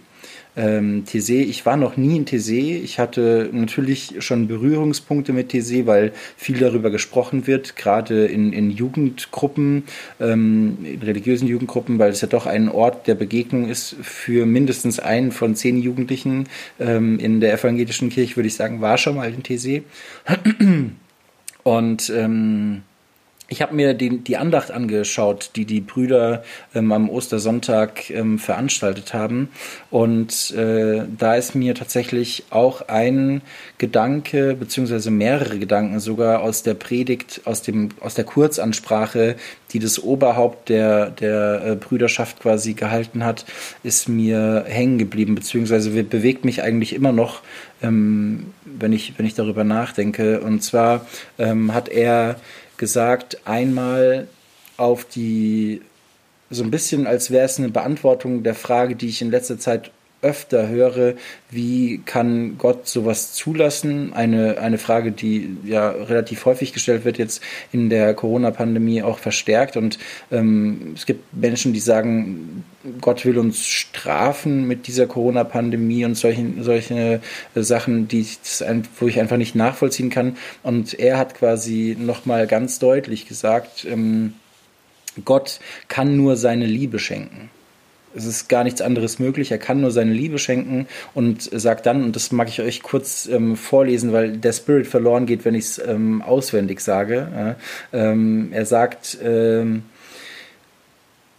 [0.56, 2.56] Ähm, Tese, ich war noch nie in Tese.
[2.56, 8.70] Ich hatte natürlich schon Berührungspunkte mit Tese, weil viel darüber gesprochen wird, gerade in, in
[8.70, 9.84] Jugendgruppen,
[10.18, 14.98] ähm, in religiösen Jugendgruppen, weil es ja doch ein Ort der Begegnung ist für mindestens
[14.98, 16.48] einen von zehn Jugendlichen.
[16.80, 19.82] Ähm, in der evangelischen Kirche würde ich sagen, war schon mal in Tese.
[21.62, 22.82] Und ähm,
[23.50, 29.12] ich habe mir die, die Andacht angeschaut, die die Brüder ähm, am Ostersonntag ähm, veranstaltet
[29.12, 29.48] haben.
[29.90, 33.42] Und äh, da ist mir tatsächlich auch ein
[33.76, 39.34] Gedanke, beziehungsweise mehrere Gedanken sogar aus der Predigt, aus, dem, aus der Kurzansprache,
[39.72, 43.44] die das Oberhaupt der, der äh, Brüderschaft quasi gehalten hat,
[43.82, 47.42] ist mir hängen geblieben, beziehungsweise bewegt mich eigentlich immer noch,
[47.82, 50.40] ähm, wenn, ich, wenn ich darüber nachdenke.
[50.40, 51.04] Und zwar
[51.36, 52.36] ähm, hat er
[52.80, 54.26] gesagt, einmal
[54.76, 55.82] auf die,
[56.48, 59.92] so ein bisschen als wäre es eine Beantwortung der Frage, die ich in letzter Zeit
[60.22, 61.14] öfter höre,
[61.50, 64.12] wie kann Gott sowas zulassen?
[64.12, 67.42] Eine, eine Frage, die ja relativ häufig gestellt wird, jetzt
[67.72, 69.76] in der Corona-Pandemie auch verstärkt.
[69.76, 69.98] Und
[70.30, 72.64] ähm, es gibt Menschen, die sagen,
[73.00, 77.20] Gott will uns strafen mit dieser Corona-Pandemie und solchen, solche
[77.54, 78.38] Sachen, die ich,
[78.98, 80.36] wo ich einfach nicht nachvollziehen kann.
[80.62, 84.34] Und er hat quasi nochmal ganz deutlich gesagt, ähm,
[85.24, 87.50] Gott kann nur seine Liebe schenken
[88.14, 89.50] es ist gar nichts anderes möglich.
[89.50, 93.26] Er kann nur seine Liebe schenken und sagt dann, und das mag ich euch kurz
[93.26, 97.28] ähm, vorlesen, weil der Spirit verloren geht, wenn ich es ähm, auswendig sage.
[97.34, 97.56] Ja,
[97.92, 99.84] ähm, er sagt, ähm,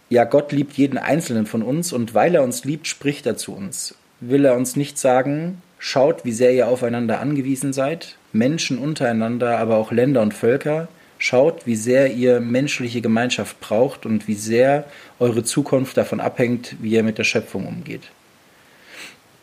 [0.08, 3.54] ja, Gott liebt jeden Einzelnen von uns und weil er uns liebt, spricht er zu
[3.54, 3.94] uns.
[4.20, 9.76] Will er uns nicht sagen, schaut, wie sehr ihr aufeinander angewiesen seid, Menschen untereinander, aber
[9.76, 10.88] auch Länder und Völker,
[11.24, 14.86] Schaut, wie sehr ihr menschliche Gemeinschaft braucht und wie sehr
[15.20, 18.10] eure Zukunft davon abhängt, wie ihr mit der Schöpfung umgeht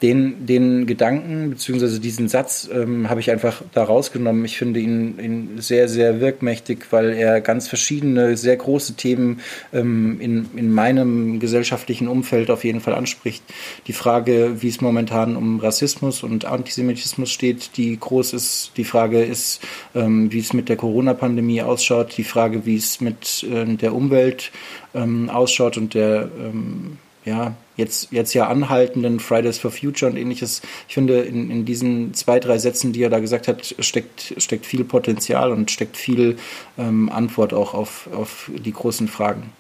[0.01, 1.99] den, den Gedanken bzw.
[1.99, 4.45] diesen Satz ähm, habe ich einfach da rausgenommen.
[4.45, 9.41] Ich finde ihn, ihn sehr, sehr wirkmächtig, weil er ganz verschiedene, sehr große Themen
[9.73, 13.43] ähm, in, in meinem gesellschaftlichen Umfeld auf jeden Fall anspricht.
[13.87, 18.71] Die Frage, wie es momentan um Rassismus und Antisemitismus steht, die groß ist.
[18.77, 19.61] Die Frage ist,
[19.95, 22.17] ähm, wie es mit der Corona-Pandemie ausschaut.
[22.17, 24.51] Die Frage, wie es mit äh, der Umwelt
[24.93, 30.61] ähm, ausschaut und der ähm, ja, jetzt, jetzt ja anhaltenden Fridays for Future und ähnliches.
[30.87, 34.65] Ich finde, in, in diesen zwei, drei Sätzen, die er da gesagt hat, steckt, steckt
[34.65, 36.37] viel Potenzial und steckt viel
[36.77, 39.51] ähm, Antwort auch auf, auf die großen Fragen.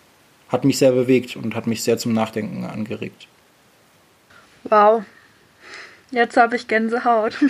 [0.49, 3.27] Hat mich sehr bewegt und hat mich sehr zum Nachdenken angeregt.
[4.65, 5.03] Wow.
[6.11, 7.37] Jetzt habe ich Gänsehaut.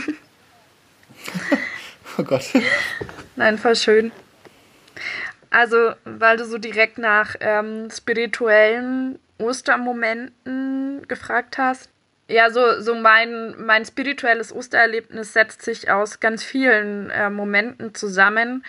[2.18, 2.44] oh Gott.
[3.36, 4.12] Nein, voll schön.
[5.50, 11.90] Also, weil du so direkt nach ähm, spirituellen Ostermomenten gefragt hast.
[12.28, 18.64] Ja, so, so mein, mein spirituelles Ostererlebnis setzt sich aus ganz vielen äh, Momenten zusammen.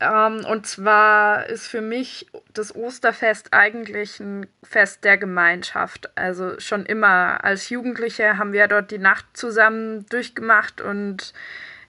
[0.00, 6.16] Ähm, und zwar ist für mich das Osterfest eigentlich ein Fest der Gemeinschaft.
[6.16, 11.34] Also schon immer als Jugendliche haben wir dort die Nacht zusammen durchgemacht und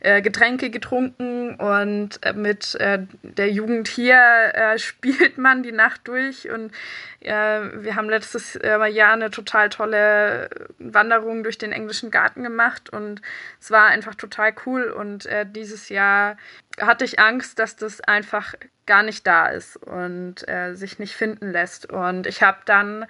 [0.01, 4.17] äh, Getränke getrunken und äh, mit äh, der Jugend hier
[4.53, 6.49] äh, spielt man die Nacht durch.
[6.49, 6.71] Und
[7.19, 13.21] äh, wir haben letztes Jahr eine total tolle Wanderung durch den englischen Garten gemacht und
[13.59, 14.89] es war einfach total cool.
[14.89, 16.37] Und dieses Jahr
[16.79, 21.91] hatte ich Angst, dass das einfach gar nicht da ist und sich nicht finden lässt.
[21.91, 23.05] Und ich habe dann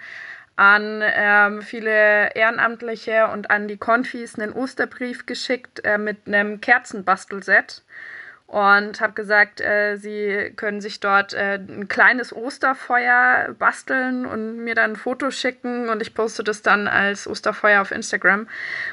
[0.60, 7.82] an ähm, viele Ehrenamtliche und an die Konfis einen Osterbrief geschickt äh, mit einem Kerzenbastelset
[8.50, 14.74] und habe gesagt, äh, sie können sich dort äh, ein kleines Osterfeuer basteln und mir
[14.74, 18.48] dann ein Foto schicken und ich poste das dann als Osterfeuer auf Instagram.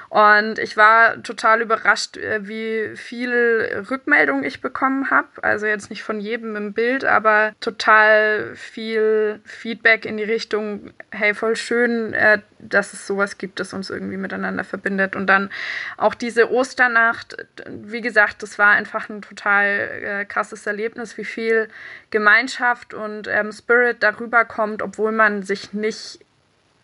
[0.09, 5.27] Und ich war total überrascht, äh, wie viel Rückmeldung ich bekommen habe.
[5.41, 11.33] Also jetzt nicht von jedem im Bild, aber total viel Feedback in die Richtung, hey,
[11.33, 15.15] voll schön, äh, dass es sowas gibt, das uns irgendwie miteinander verbindet.
[15.15, 15.49] Und dann
[15.97, 17.37] auch diese Osternacht,
[17.67, 21.69] wie gesagt, das war einfach ein total äh, krasses Erlebnis, wie viel
[22.09, 26.19] Gemeinschaft und ähm, Spirit darüber kommt, obwohl man sich nicht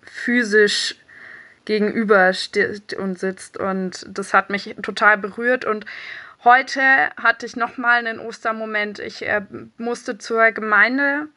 [0.02, 0.96] physisch
[1.66, 3.58] gegenüber steht und sitzt.
[3.58, 5.66] Und das hat mich total berührt.
[5.66, 5.86] Und
[6.44, 6.82] heute
[7.22, 9.00] hatte ich nochmal einen Ostermoment.
[9.00, 9.42] Ich äh,
[9.78, 11.28] musste zur Gemeinde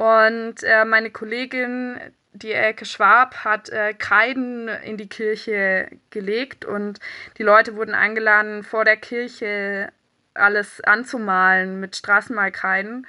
[0.00, 2.00] und äh, meine Kollegin,
[2.32, 7.00] die Elke Schwab hat äh, Kreiden in die Kirche gelegt und
[7.36, 9.92] die Leute wurden eingeladen, vor der Kirche
[10.40, 13.06] alles anzumalen mit Straßenmalkreiden.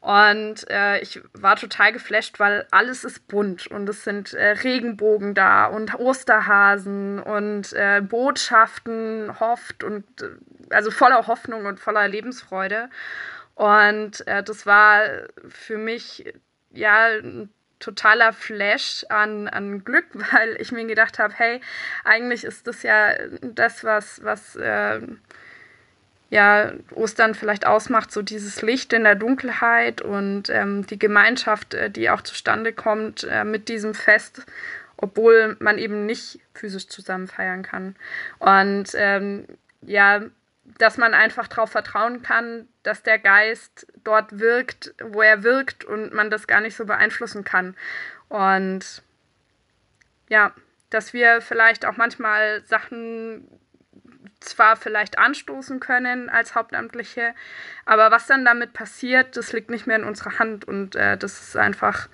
[0.00, 5.32] Und äh, ich war total geflasht, weil alles ist bunt und es sind äh, Regenbogen
[5.32, 10.30] da und Osterhasen und äh, Botschaften, hofft und äh,
[10.70, 12.90] also voller Hoffnung und voller Lebensfreude.
[13.54, 15.02] Und äh, das war
[15.48, 16.24] für mich
[16.72, 21.60] ja ein totaler Flash an, an Glück, weil ich mir gedacht habe, hey,
[22.04, 25.00] eigentlich ist das ja das, was, was äh,
[26.32, 31.90] ja, Ostern vielleicht ausmacht, so dieses Licht in der Dunkelheit und ähm, die Gemeinschaft, äh,
[31.90, 34.46] die auch zustande kommt äh, mit diesem Fest,
[34.96, 37.96] obwohl man eben nicht physisch zusammen feiern kann.
[38.38, 39.44] Und ähm,
[39.82, 40.22] ja,
[40.78, 46.14] dass man einfach darauf vertrauen kann, dass der Geist dort wirkt, wo er wirkt und
[46.14, 47.76] man das gar nicht so beeinflussen kann.
[48.30, 49.02] Und
[50.30, 50.54] ja,
[50.88, 53.46] dass wir vielleicht auch manchmal Sachen
[54.44, 57.34] zwar vielleicht anstoßen können als Hauptamtliche,
[57.84, 61.40] aber was dann damit passiert, das liegt nicht mehr in unserer Hand und äh, das
[61.40, 62.08] ist einfach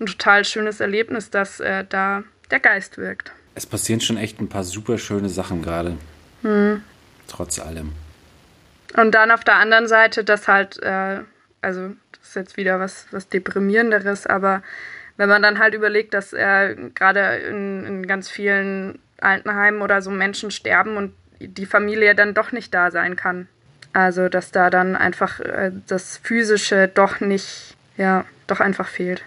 [0.00, 3.32] ein total schönes Erlebnis, dass äh, da der Geist wirkt.
[3.54, 5.96] Es passieren schon echt ein paar super schöne Sachen gerade.
[6.42, 6.82] Hm.
[7.28, 7.92] Trotz allem.
[8.96, 11.20] Und dann auf der anderen Seite, dass halt, äh,
[11.62, 14.62] also das ist jetzt wieder was, was Deprimierenderes, aber
[15.16, 20.10] wenn man dann halt überlegt, dass äh, gerade in, in ganz vielen Altenheimen oder so
[20.10, 21.14] Menschen sterben und
[21.48, 23.48] die Familie dann doch nicht da sein kann.
[23.92, 29.22] Also dass da dann einfach äh, das Physische doch nicht, ja, doch einfach fehlt.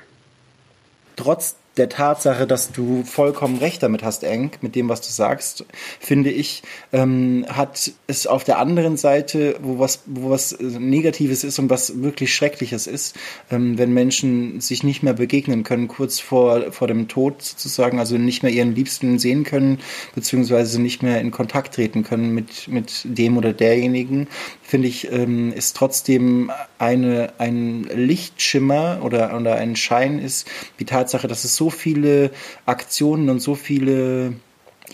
[1.16, 5.66] Trotz der Tatsache, dass du vollkommen recht damit hast, Eng, mit dem, was du sagst,
[6.00, 11.60] finde ich, ähm, hat es auf der anderen Seite, wo was, wo was Negatives ist
[11.60, 13.16] und was wirklich Schreckliches ist,
[13.52, 18.18] ähm, wenn Menschen sich nicht mehr begegnen können, kurz vor, vor dem Tod sozusagen, also
[18.18, 19.80] nicht mehr ihren Liebsten sehen können,
[20.16, 24.28] beziehungsweise nicht mehr in Kontakt treten können mit, mit dem oder derjenigen,
[24.62, 30.48] finde ich, ähm, ist trotzdem eine, ein Lichtschimmer oder, oder ein Schein ist,
[30.80, 32.32] die Tatsache, dass es so viele
[32.66, 34.34] Aktionen und so viele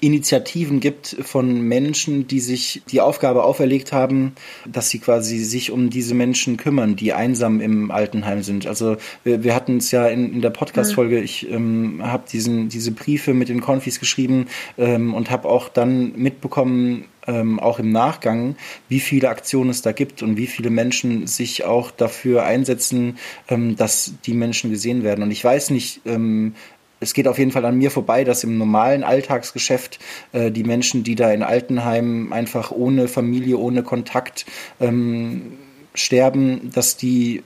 [0.04, 4.34] Initiativen gibt von Menschen, die sich die Aufgabe auferlegt haben,
[4.66, 8.68] dass sie quasi sich um diese Menschen kümmern, die einsam im Altenheim sind.
[8.68, 13.34] Also wir, wir hatten es ja in, in der Podcast-Folge, ich ähm, habe diese Briefe
[13.34, 14.48] mit den Konfis geschrieben
[14.78, 18.56] ähm, und habe auch dann mitbekommen, ähm, auch im Nachgang,
[18.90, 23.76] wie viele Aktionen es da gibt und wie viele Menschen sich auch dafür einsetzen, ähm,
[23.76, 25.24] dass die Menschen gesehen werden.
[25.24, 26.56] Und ich weiß nicht, ähm,
[27.04, 30.00] es geht auf jeden Fall an mir vorbei, dass im normalen Alltagsgeschäft
[30.32, 34.46] äh, die Menschen, die da in Altenheimen einfach ohne Familie, ohne Kontakt
[34.80, 35.58] ähm,
[35.94, 37.44] sterben, dass die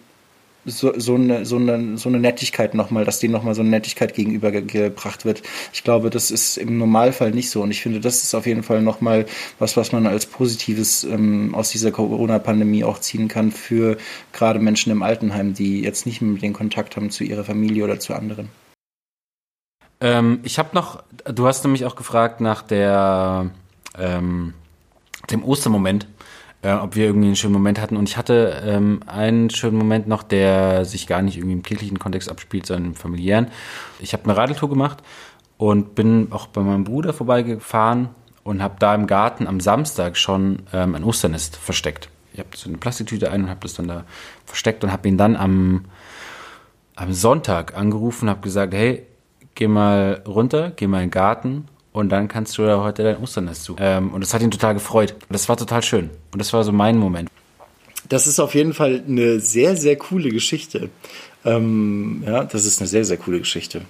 [0.68, 4.14] so, so, eine, so, eine, so eine Nettigkeit nochmal, dass denen nochmal so eine Nettigkeit
[4.14, 5.42] gegenübergebracht wird.
[5.74, 7.62] Ich glaube, das ist im Normalfall nicht so.
[7.62, 9.26] Und ich finde, das ist auf jeden Fall nochmal
[9.60, 13.98] was, was man als Positives ähm, aus dieser Corona-Pandemie auch ziehen kann für
[14.34, 18.00] gerade Menschen im Altenheim, die jetzt nicht mehr den Kontakt haben zu ihrer Familie oder
[18.00, 18.50] zu anderen.
[20.00, 23.50] Ähm, ich habe noch, du hast nämlich auch gefragt nach der
[23.98, 24.54] ähm,
[25.30, 26.08] dem Ostermoment
[26.62, 27.98] äh, ob wir irgendwie einen schönen Moment hatten.
[27.98, 32.00] Und ich hatte ähm, einen schönen Moment noch, der sich gar nicht irgendwie im kirchlichen
[32.00, 33.48] Kontext abspielt, sondern im familiären.
[34.00, 34.98] Ich habe eine Radeltour gemacht
[35.58, 38.10] und bin auch bei meinem Bruder vorbeigefahren
[38.44, 42.10] und habe da im Garten am Samstag schon ähm, ein Osternest versteckt.
[42.34, 44.04] Ich habe so eine Plastiktüte ein und habe das dann da
[44.46, 45.86] versteckt und habe ihn dann am,
[46.96, 49.06] am Sonntag angerufen und habe gesagt, hey,
[49.58, 53.18] geh mal runter, geh mal in den Garten und dann kannst du ja heute dein
[53.18, 53.80] Osternest suchen.
[53.82, 55.16] Ähm, und das hat ihn total gefreut.
[55.30, 56.12] Das war total schön.
[56.32, 57.30] Und das war so mein Moment.
[58.08, 60.90] Das ist auf jeden Fall eine sehr, sehr coole Geschichte.
[61.44, 63.82] Ähm, ja, das ist eine sehr, sehr coole Geschichte.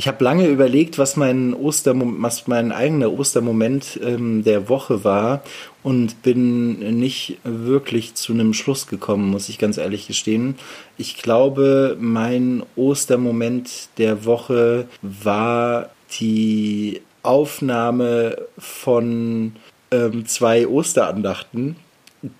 [0.00, 5.42] Ich habe lange überlegt, was mein Ostermom was mein eigener Ostermoment ähm, der Woche war
[5.82, 10.54] und bin nicht wirklich zu einem Schluss gekommen, muss ich ganz ehrlich gestehen.
[10.96, 19.52] Ich glaube, mein Ostermoment der Woche war die Aufnahme von
[19.90, 21.76] ähm, zwei Osterandachten,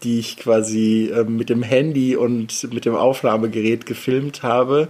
[0.02, 4.88] die ich quasi äh, mit dem Handy und mit dem Aufnahmegerät gefilmt habe.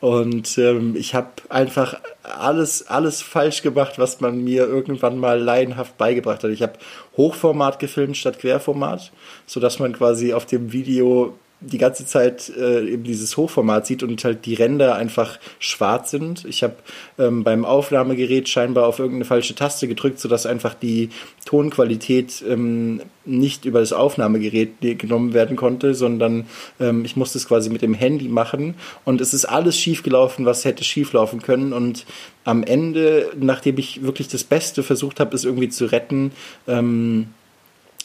[0.00, 5.98] Und ähm, ich habe einfach alles, alles falsch gemacht, was man mir irgendwann mal laienhaft
[5.98, 6.50] beigebracht hat.
[6.50, 6.78] Ich habe
[7.16, 9.12] Hochformat gefilmt statt Querformat,
[9.46, 14.22] sodass man quasi auf dem Video die ganze Zeit äh, eben dieses Hochformat sieht und
[14.24, 16.44] halt die Ränder einfach schwarz sind.
[16.46, 16.76] Ich habe
[17.18, 21.10] ähm, beim Aufnahmegerät scheinbar auf irgendeine falsche Taste gedrückt, sodass einfach die
[21.44, 26.46] Tonqualität ähm, nicht über das Aufnahmegerät genommen werden konnte, sondern
[26.80, 30.46] ähm, ich musste es quasi mit dem Handy machen und es ist alles schief gelaufen,
[30.46, 32.06] was hätte schief laufen können und
[32.44, 36.32] am Ende, nachdem ich wirklich das Beste versucht habe, es irgendwie zu retten,
[36.66, 37.28] ähm,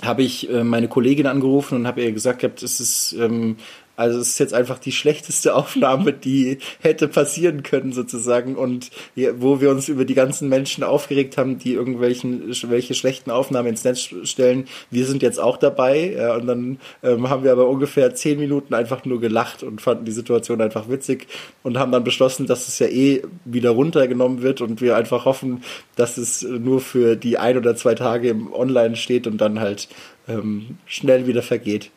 [0.05, 3.57] habe ich äh, meine Kollegin angerufen und habe ihr gesagt, es ist ähm,
[3.95, 8.91] also es ist jetzt einfach die schlechteste Aufnahme, die hätte passieren können sozusagen und
[9.37, 13.83] wo wir uns über die ganzen Menschen aufgeregt haben, die irgendwelchen welche schlechten Aufnahmen ins
[13.83, 14.65] Netz stellen.
[14.89, 18.73] Wir sind jetzt auch dabei ja, und dann ähm, haben wir aber ungefähr zehn Minuten
[18.73, 21.27] einfach nur gelacht und fanden die Situation einfach witzig
[21.63, 25.63] und haben dann beschlossen, dass es ja eh wieder runtergenommen wird und wir einfach hoffen,
[25.95, 29.87] dass es nur für die ein oder zwei Tage im Online steht und dann halt
[30.27, 31.91] ähm, schnell wieder vergeht.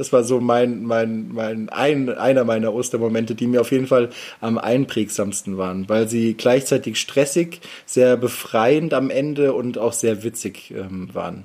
[0.00, 4.08] Das war so mein, mein, mein, ein, einer meiner Ostermomente, die mir auf jeden Fall
[4.40, 10.70] am einprägsamsten waren, weil sie gleichzeitig stressig, sehr befreiend am Ende und auch sehr witzig
[10.70, 11.44] ähm, waren.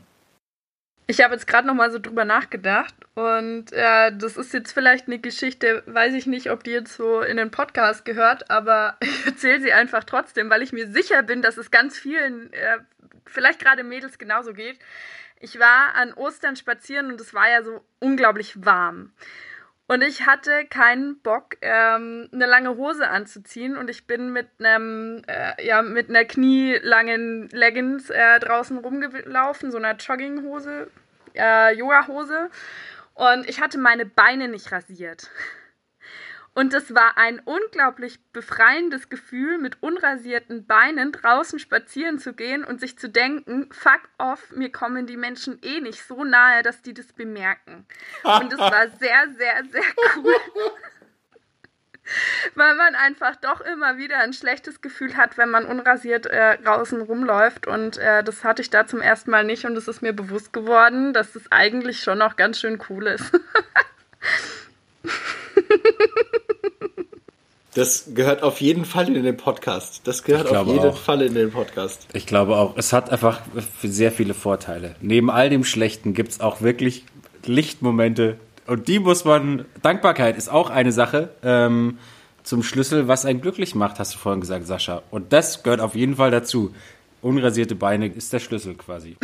[1.08, 5.08] Ich habe jetzt gerade noch mal so drüber nachgedacht und äh, das ist jetzt vielleicht
[5.08, 9.26] eine Geschichte, weiß ich nicht, ob die jetzt so in den Podcast gehört, aber ich
[9.26, 12.78] erzähle sie einfach trotzdem, weil ich mir sicher bin, dass es ganz vielen, äh,
[13.26, 14.80] vielleicht gerade Mädels genauso geht.
[15.39, 19.11] Ich war an Ostern spazieren und es war ja so unglaublich warm.
[19.88, 25.21] Und ich hatte keinen Bock, ähm, eine lange Hose anzuziehen und ich bin mit einem,
[25.27, 30.89] äh, ja, mit einer knielangen Leggings äh, draußen rumgelaufen, so einer Jogginghose,
[31.36, 32.49] äh, Yoga-Hose.
[33.13, 35.29] Und ich hatte meine Beine nicht rasiert.
[36.56, 42.80] Und es war ein unglaublich befreiendes Gefühl, mit unrasierten Beinen draußen spazieren zu gehen und
[42.80, 46.93] sich zu denken, fuck off, mir kommen die Menschen eh nicht so nahe, dass die
[46.93, 47.86] das bemerken.
[48.24, 49.84] Und es war sehr, sehr, sehr
[50.16, 50.34] cool.
[52.56, 57.01] Weil man einfach doch immer wieder ein schlechtes Gefühl hat, wenn man unrasiert äh, draußen
[57.01, 57.68] rumläuft.
[57.68, 59.66] Und äh, das hatte ich da zum ersten Mal nicht.
[59.66, 63.30] Und es ist mir bewusst geworden, dass es eigentlich schon noch ganz schön cool ist.
[67.76, 69.99] Das gehört auf jeden Fall in den Podcast.
[70.05, 70.97] Das gehört auf jeden auch.
[70.97, 72.07] Fall in den Podcast.
[72.13, 72.78] Ich glaube auch.
[72.78, 73.41] Es hat einfach
[73.84, 74.95] sehr viele Vorteile.
[75.01, 77.03] Neben all dem Schlechten gibt es auch wirklich
[77.45, 78.38] Lichtmomente.
[78.65, 79.65] Und die muss man.
[79.82, 81.99] Dankbarkeit ist auch eine Sache ähm,
[82.43, 85.03] zum Schlüssel, was einen glücklich macht, hast du vorhin gesagt, Sascha.
[85.11, 86.73] Und das gehört auf jeden Fall dazu.
[87.21, 89.17] Unrasierte Beine ist der Schlüssel quasi.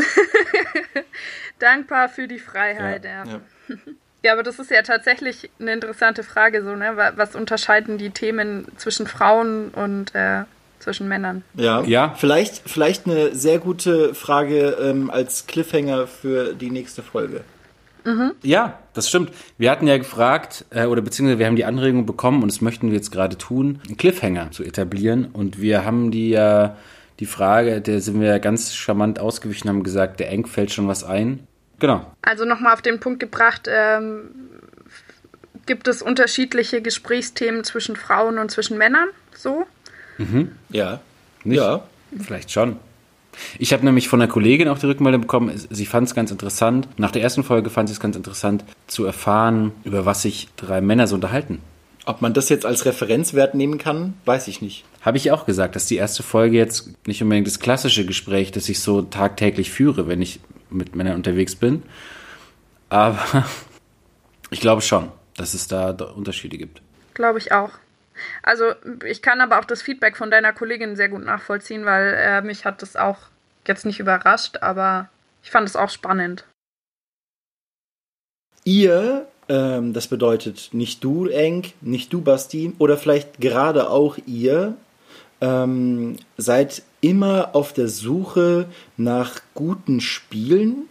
[1.60, 3.24] Dankbar für die Freiheit, ja.
[3.24, 3.32] ja.
[3.70, 3.76] ja.
[4.24, 6.96] Ja, aber das ist ja tatsächlich eine interessante Frage, so, ne?
[7.16, 10.44] Was unterscheiden die Themen zwischen Frauen und äh,
[10.80, 11.44] zwischen Männern?
[11.56, 12.14] Ja, ja.
[12.16, 17.44] Vielleicht, vielleicht eine sehr gute Frage ähm, als Cliffhanger für die nächste Folge.
[18.04, 18.34] Mhm.
[18.42, 19.32] Ja, das stimmt.
[19.58, 22.90] Wir hatten ja gefragt, äh, oder beziehungsweise wir haben die Anregung bekommen, und das möchten
[22.90, 25.26] wir jetzt gerade tun, einen Cliffhanger zu etablieren.
[25.34, 26.78] Und wir haben die ja,
[27.20, 31.04] die Frage, der sind wir ganz charmant ausgewichen, haben gesagt, der Eng fällt schon was
[31.04, 31.48] ein.
[31.82, 32.06] Genau.
[32.22, 34.30] Also nochmal auf den Punkt gebracht, ähm,
[35.66, 39.66] gibt es unterschiedliche Gesprächsthemen zwischen Frauen und zwischen Männern, so?
[40.20, 40.52] Mhm.
[40.70, 41.02] Ja.
[41.44, 41.58] Nicht?
[41.58, 41.84] Ja.
[42.24, 42.78] Vielleicht schon.
[43.58, 46.88] Ich habe nämlich von einer Kollegin auch die Rückmeldung bekommen, sie fand es ganz interessant.
[46.98, 50.82] Nach der ersten Folge fand sie es ganz interessant zu erfahren, über was sich drei
[50.82, 51.60] Männer so unterhalten.
[52.06, 54.86] Ob man das jetzt als Referenzwert nehmen kann, weiß ich nicht.
[55.02, 58.70] Habe ich auch gesagt, dass die erste Folge jetzt nicht unbedingt das klassische Gespräch, das
[58.70, 60.40] ich so tagtäglich führe, wenn ich
[60.72, 61.84] mit Männern unterwegs bin.
[62.90, 63.46] Aber
[64.50, 66.82] ich glaube schon, dass es da Unterschiede gibt.
[67.14, 67.72] Glaube ich auch.
[68.44, 68.74] Also
[69.06, 72.66] ich kann aber auch das Feedback von deiner Kollegin sehr gut nachvollziehen, weil äh, mich
[72.66, 73.18] hat das auch
[73.68, 75.10] jetzt nicht überrascht, aber
[75.44, 76.46] ich fand es auch spannend.
[78.64, 84.76] Ihr, ähm, das bedeutet nicht du, Eng, nicht du, Basti, oder vielleicht gerade auch ihr,
[85.40, 90.88] ähm, seid immer auf der Suche nach guten Spielen,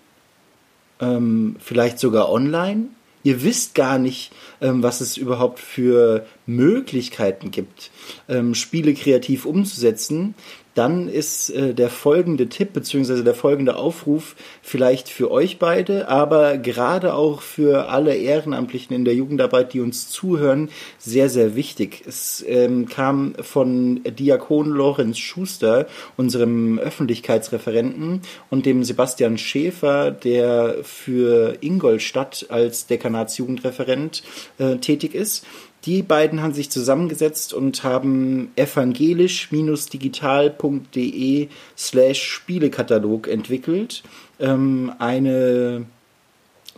[1.00, 2.88] ähm, vielleicht sogar online.
[3.22, 7.90] Ihr wisst gar nicht, ähm, was es überhaupt für Möglichkeiten gibt,
[8.28, 10.34] ähm, Spiele kreativ umzusetzen,
[10.74, 13.22] dann ist äh, der folgende Tipp bzw.
[13.22, 19.14] der folgende Aufruf vielleicht für euch beide, aber gerade auch für alle Ehrenamtlichen in der
[19.14, 22.04] Jugendarbeit, die uns zuhören, sehr, sehr wichtig.
[22.06, 31.56] Es ähm, kam von Diakon Lorenz Schuster, unserem Öffentlichkeitsreferenten, und dem Sebastian Schäfer, der für
[31.60, 34.22] Ingolstadt als Dekanatsjugendreferent
[34.58, 35.44] äh, tätig ist.
[35.86, 44.02] Die beiden haben sich zusammengesetzt und haben evangelisch-digital.de slash Spielekatalog entwickelt.
[44.38, 45.86] Ähm, eine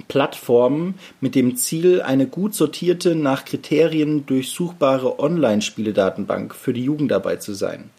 [0.09, 7.55] Plattform mit dem Ziel, eine gut sortierte, nach Kriterien durchsuchbare Online-Spieledatenbank für die Jugendarbeit zu
[7.55, 7.91] sein.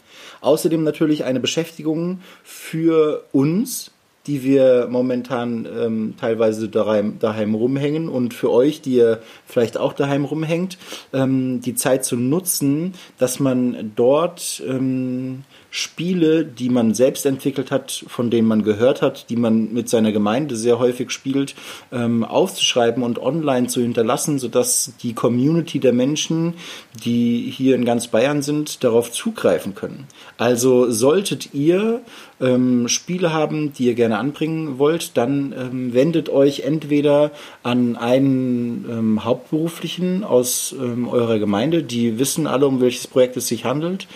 [0.41, 3.91] Außerdem natürlich eine Beschäftigung für uns,
[4.28, 8.09] die wir momentan ähm, teilweise daheim, daheim rumhängen.
[8.09, 10.78] Und für euch, die ihr vielleicht auch daheim rumhängt,
[11.11, 15.43] ähm, die Zeit zu nutzen, dass man dort ähm,
[15.76, 20.11] Spiele, die man selbst entwickelt hat, von denen man gehört hat, die man mit seiner
[20.11, 21.55] Gemeinde sehr häufig spielt,
[21.91, 26.53] ähm, aufzuschreiben und online zu hinterlassen, sodass die Community der Menschen,
[27.03, 30.05] die hier in ganz Bayern sind, darauf zugreifen können.
[30.38, 32.01] Also solltet ihr
[32.39, 37.32] ähm, Spiele haben, die ihr gerne anbringen wollt, dann ähm, wendet euch entweder
[37.63, 43.47] an einen ähm, Hauptberuflichen aus ähm, eurer Gemeinde, die wissen alle, um welches Projekt es
[43.47, 44.07] sich handelt,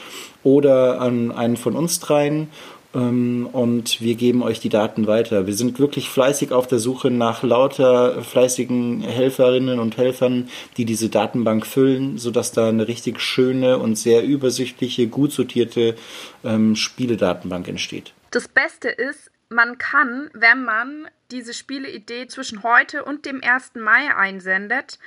[0.43, 2.49] oder an einen von uns dreien
[2.97, 5.45] ähm, und wir geben euch die Daten weiter.
[5.45, 11.09] Wir sind wirklich fleißig auf der Suche nach lauter fleißigen Helferinnen und Helfern, die diese
[11.09, 15.95] Datenbank füllen, sodass da eine richtig schöne und sehr übersichtliche, gut sortierte
[16.43, 18.13] ähm, Spieledatenbank entsteht.
[18.31, 23.71] Das Beste ist, man kann, wenn man diese Spieleidee zwischen heute und dem 1.
[23.75, 24.99] Mai einsendet,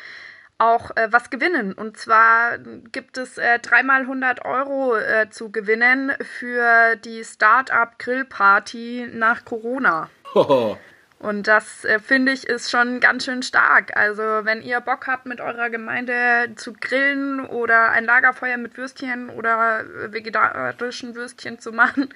[0.61, 1.73] auch äh, was gewinnen.
[1.73, 2.59] Und zwar
[2.93, 10.11] gibt es äh, dreimal 100 Euro äh, zu gewinnen für die Startup Grillparty nach Corona.
[10.35, 10.77] Oh.
[11.21, 13.95] Und das äh, finde ich ist schon ganz schön stark.
[13.95, 19.29] Also wenn ihr Bock habt, mit eurer Gemeinde zu grillen oder ein Lagerfeuer mit Würstchen
[19.29, 22.15] oder äh, vegetarischen Würstchen zu machen,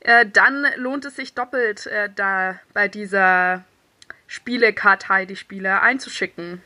[0.00, 3.64] äh, dann lohnt es sich doppelt, äh, da bei dieser
[4.26, 6.62] Spielekartei die Spiele einzuschicken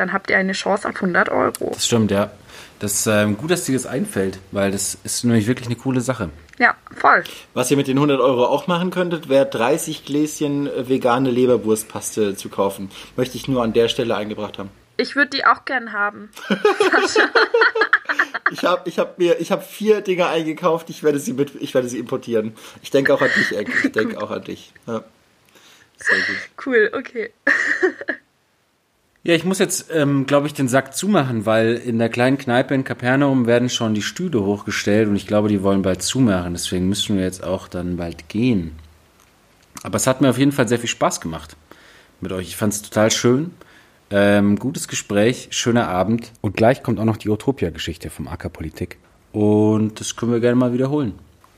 [0.00, 1.72] dann habt ihr eine Chance auf 100 Euro.
[1.74, 2.30] Das stimmt, ja.
[2.78, 6.00] Das ist ähm, gut, dass dir das einfällt, weil das ist nämlich wirklich eine coole
[6.00, 6.30] Sache.
[6.58, 7.22] Ja, voll.
[7.52, 12.48] Was ihr mit den 100 Euro auch machen könntet, wäre 30 Gläschen vegane Leberwurstpaste zu
[12.48, 12.90] kaufen.
[13.16, 14.70] Möchte ich nur an der Stelle eingebracht haben.
[14.96, 16.30] Ich würde die auch gern haben.
[18.50, 20.90] ich habe ich hab mir ich habe vier Dinge eingekauft.
[20.90, 22.54] Ich werde sie mit ich werde sie importieren.
[22.82, 23.68] Ich denke auch an dich, Eck.
[23.84, 24.72] Ich denke auch an dich.
[24.86, 25.04] Ja.
[25.98, 26.66] Sehr gut.
[26.66, 27.32] Cool, okay.
[29.22, 32.74] Ja, ich muss jetzt, ähm, glaube ich, den Sack zumachen, weil in der kleinen Kneipe
[32.74, 36.54] in Kapernaum werden schon die Stühle hochgestellt und ich glaube, die wollen bald zumachen.
[36.54, 38.72] Deswegen müssen wir jetzt auch dann bald gehen.
[39.82, 41.56] Aber es hat mir auf jeden Fall sehr viel Spaß gemacht
[42.22, 42.48] mit euch.
[42.48, 43.50] Ich fand es total schön.
[44.10, 46.32] Ähm, gutes Gespräch, schöner Abend.
[46.40, 48.98] Und gleich kommt auch noch die Utopia-Geschichte vom Ackerpolitik.
[49.32, 51.12] Und das können wir gerne mal wiederholen.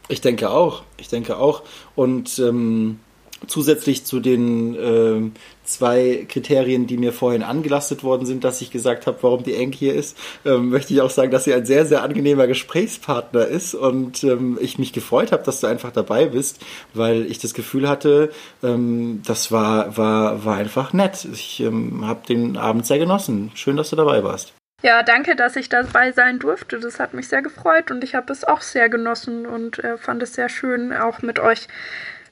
[0.09, 0.83] Ich denke auch.
[0.99, 1.63] Ich denke auch.
[1.95, 2.99] Und ähm,
[3.47, 5.30] zusätzlich zu den äh,
[5.64, 9.74] zwei Kriterien, die mir vorhin angelastet worden sind, dass ich gesagt habe, warum die Enk
[9.74, 13.74] hier ist, ähm, möchte ich auch sagen, dass sie ein sehr, sehr angenehmer Gesprächspartner ist
[13.74, 16.61] und ähm, ich mich gefreut habe, dass du einfach dabei bist,
[16.95, 18.30] weil ich das Gefühl hatte,
[18.62, 21.26] ähm, das war, war, war einfach nett.
[21.32, 23.51] Ich ähm, habe den Abend sehr genossen.
[23.55, 24.53] Schön, dass du dabei warst.
[24.82, 26.80] Ja, danke, dass ich dabei sein durfte.
[26.80, 30.22] Das hat mich sehr gefreut und ich habe es auch sehr genossen und äh, fand
[30.24, 31.68] es sehr schön, auch mit euch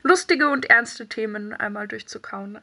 [0.03, 2.59] lustige und ernste Themen einmal durchzukauen.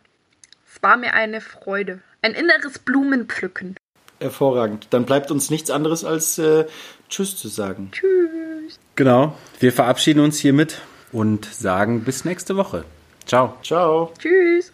[0.73, 3.75] Es war mir eine Freude, ein inneres Blumenpflücken.
[4.19, 4.87] Hervorragend.
[4.91, 6.65] Dann bleibt uns nichts anderes als äh,
[7.09, 7.89] Tschüss zu sagen.
[7.91, 8.79] Tschüss.
[8.95, 9.37] Genau.
[9.59, 10.81] Wir verabschieden uns hiermit
[11.11, 12.83] und sagen bis nächste Woche.
[13.25, 13.57] Ciao.
[13.63, 14.11] Ciao.
[14.17, 14.71] Tschüss.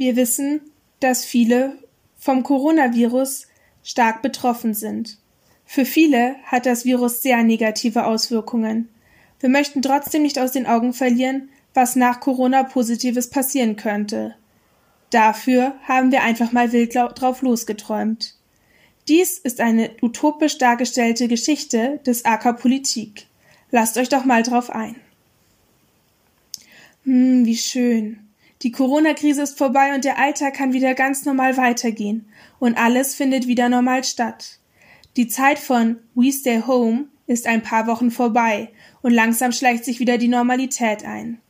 [0.00, 0.62] Wir wissen,
[1.00, 1.76] dass viele
[2.16, 3.48] vom Coronavirus
[3.82, 5.18] stark betroffen sind.
[5.66, 8.88] Für viele hat das Virus sehr negative Auswirkungen.
[9.40, 14.36] Wir möchten trotzdem nicht aus den Augen verlieren, was nach Corona Positives passieren könnte.
[15.10, 18.36] Dafür haben wir einfach mal wild drauf losgeträumt.
[19.06, 23.26] Dies ist eine utopisch dargestellte Geschichte des AK Politik.
[23.70, 24.96] Lasst euch doch mal drauf ein.
[27.04, 28.29] Hm, wie schön.
[28.62, 33.46] Die Corona-Krise ist vorbei und der Alltag kann wieder ganz normal weitergehen und alles findet
[33.46, 34.58] wieder normal statt.
[35.16, 39.98] Die Zeit von We Stay Home ist ein paar Wochen vorbei und langsam schleicht sich
[39.98, 41.40] wieder die Normalität ein.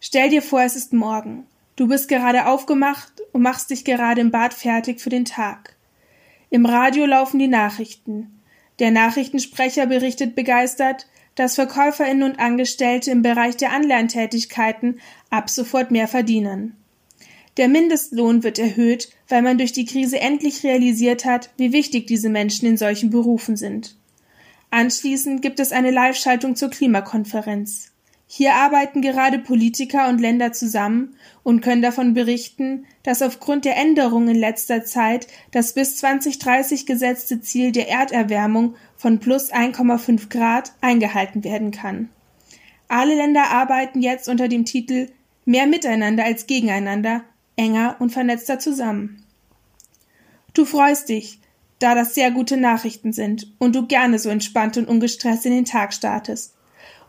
[0.00, 1.46] Stell dir vor, es ist morgen.
[1.76, 5.76] Du bist gerade aufgemacht und machst dich gerade im Bad fertig für den Tag.
[6.48, 8.40] Im Radio laufen die Nachrichten.
[8.78, 15.00] Der Nachrichtensprecher berichtet begeistert, dass Verkäuferinnen und Angestellte im Bereich der Anlerntätigkeiten
[15.30, 16.76] ab sofort mehr verdienen.
[17.56, 22.28] Der Mindestlohn wird erhöht, weil man durch die Krise endlich realisiert hat, wie wichtig diese
[22.28, 23.96] Menschen in solchen Berufen sind.
[24.70, 27.92] Anschließend gibt es eine Live-Schaltung zur Klimakonferenz.
[28.30, 34.28] Hier arbeiten gerade Politiker und Länder zusammen und können davon berichten, dass aufgrund der Änderungen
[34.28, 41.42] in letzter Zeit das bis 2030 gesetzte Ziel der Erderwärmung von plus 1,5 Grad eingehalten
[41.42, 42.10] werden kann.
[42.86, 45.08] Alle Länder arbeiten jetzt unter dem Titel
[45.48, 47.24] Mehr miteinander als gegeneinander,
[47.56, 49.24] enger und vernetzter zusammen.
[50.52, 51.40] Du freust dich,
[51.78, 55.64] da das sehr gute Nachrichten sind und du gerne so entspannt und ungestresst in den
[55.64, 56.52] Tag startest.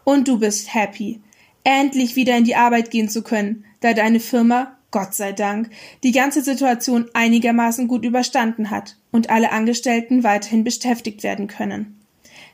[0.05, 1.19] Und du bist happy,
[1.65, 5.69] endlich wieder in die Arbeit gehen zu können, da deine Firma, Gott sei Dank,
[6.03, 11.99] die ganze Situation einigermaßen gut überstanden hat und alle Angestellten weiterhin beschäftigt werden können.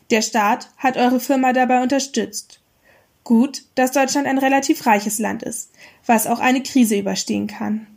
[0.09, 2.59] Der Staat hat eure Firma dabei unterstützt.
[3.25, 5.71] Gut, dass Deutschland ein relativ reiches Land ist,
[6.05, 7.87] was auch eine Krise überstehen kann.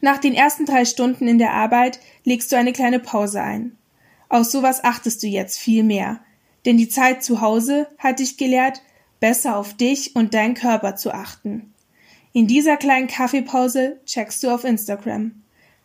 [0.00, 3.76] Nach den ersten drei Stunden in der Arbeit legst du eine kleine Pause ein.
[4.28, 6.20] Auf sowas achtest du jetzt viel mehr,
[6.64, 8.82] denn die Zeit zu Hause hat dich gelehrt,
[9.20, 11.72] besser auf dich und deinen Körper zu achten.
[12.32, 15.42] In dieser kleinen Kaffeepause checkst du auf Instagram.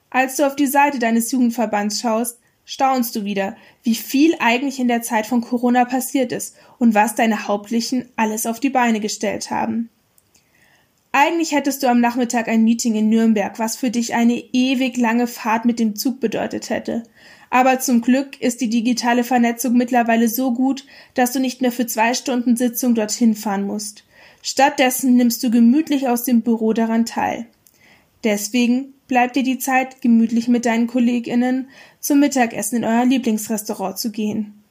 [0.09, 4.89] Als du auf die Seite deines Jugendverbands schaust, staunst du wieder, wie viel eigentlich in
[4.89, 9.49] der Zeit von Corona passiert ist und was deine Hauptlichen alles auf die Beine gestellt
[9.49, 9.89] haben.
[11.13, 15.27] Eigentlich hättest du am Nachmittag ein Meeting in Nürnberg, was für dich eine ewig lange
[15.27, 17.03] Fahrt mit dem Zug bedeutet hätte.
[17.49, 21.85] Aber zum Glück ist die digitale Vernetzung mittlerweile so gut, dass du nicht mehr für
[21.85, 24.05] zwei Stunden Sitzung dorthin fahren musst.
[24.41, 27.45] Stattdessen nimmst du gemütlich aus dem Büro daran teil.
[28.23, 31.67] Deswegen bleibt dir die Zeit, gemütlich mit deinen KollegInnen
[31.99, 34.63] zum Mittagessen in euer Lieblingsrestaurant zu gehen.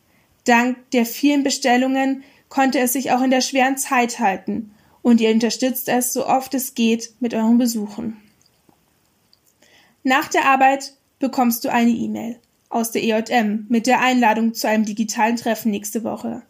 [0.44, 4.70] Dank der vielen Bestellungen konnte es sich auch in der schweren Zeit halten
[5.02, 8.16] und ihr unterstützt es so oft es geht mit euren Besuchen.
[10.02, 12.38] Nach der Arbeit bekommst du eine E-Mail
[12.68, 16.42] aus der EJM mit der Einladung zu einem digitalen Treffen nächste Woche.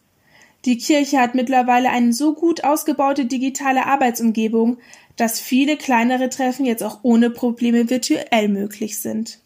[0.66, 4.78] Die Kirche hat mittlerweile eine so gut ausgebaute digitale Arbeitsumgebung,
[5.16, 9.40] dass viele kleinere Treffen jetzt auch ohne Probleme virtuell möglich sind.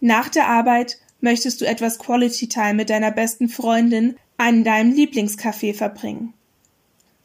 [0.00, 5.74] Nach der Arbeit möchtest du etwas Quality Time mit deiner besten Freundin an deinem Lieblingscafé
[5.74, 6.34] verbringen.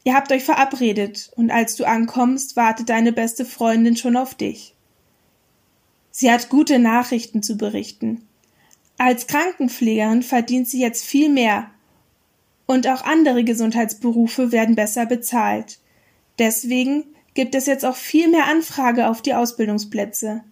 [0.04, 4.74] Ihr habt euch verabredet und als du ankommst, wartet deine beste Freundin schon auf dich.
[6.10, 8.26] Sie hat gute Nachrichten zu berichten.
[8.98, 11.70] Als Krankenpflegerin verdient sie jetzt viel mehr
[12.66, 15.78] und auch andere Gesundheitsberufe werden besser bezahlt.
[16.38, 20.42] Deswegen gibt es jetzt auch viel mehr Anfrage auf die Ausbildungsplätze.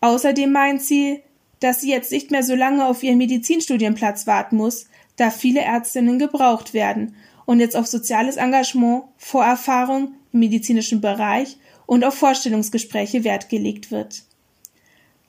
[0.00, 1.22] Außerdem meint sie,
[1.60, 6.18] dass sie jetzt nicht mehr so lange auf ihren Medizinstudienplatz warten muss, da viele Ärztinnen
[6.18, 7.16] gebraucht werden
[7.48, 11.56] und jetzt auf soziales Engagement, Vorerfahrung im medizinischen Bereich
[11.86, 14.24] und auf Vorstellungsgespräche Wert gelegt wird.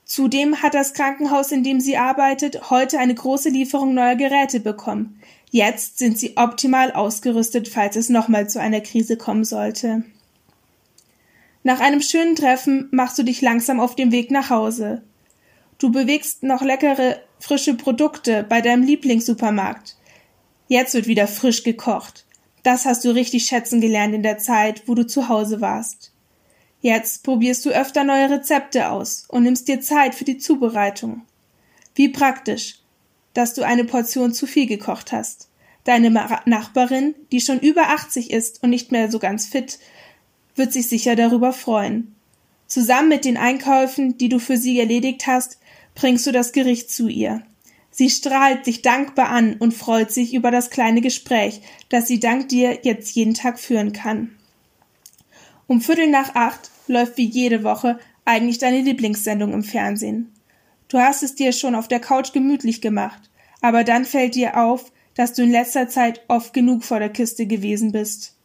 [0.04, 5.22] Zudem hat das Krankenhaus, in dem sie arbeitet, heute eine große Lieferung neuer Geräte bekommen.
[5.50, 10.04] Jetzt sind sie optimal ausgerüstet, falls es nochmal zu einer Krise kommen sollte.
[11.64, 15.04] Nach einem schönen Treffen machst du dich langsam auf den Weg nach Hause.
[15.78, 19.96] Du bewegst noch leckere, frische Produkte bei deinem Lieblingssupermarkt.
[20.70, 22.26] Jetzt wird wieder frisch gekocht.
[22.62, 26.12] Das hast du richtig schätzen gelernt in der Zeit, wo du zu Hause warst.
[26.80, 31.24] Jetzt probierst du öfter neue Rezepte aus und nimmst dir Zeit für die Zubereitung.
[31.96, 32.76] Wie praktisch,
[33.34, 35.50] dass du eine Portion zu viel gekocht hast.
[35.86, 39.80] Deine Nachbarin, die schon über 80 ist und nicht mehr so ganz fit,
[40.56, 42.14] wird sich sicher darüber freuen.
[42.68, 45.58] Zusammen mit den Einkäufen, die du für sie erledigt hast,
[45.96, 47.42] bringst du das Gericht zu ihr.
[48.00, 51.60] Sie strahlt dich dankbar an und freut sich über das kleine Gespräch,
[51.90, 54.38] das sie dank dir jetzt jeden Tag führen kann.
[55.68, 60.32] Um Viertel nach acht läuft wie jede Woche eigentlich deine Lieblingssendung im Fernsehen.
[60.88, 64.94] Du hast es dir schon auf der Couch gemütlich gemacht, aber dann fällt dir auf,
[65.16, 68.38] dass du in letzter Zeit oft genug vor der Kiste gewesen bist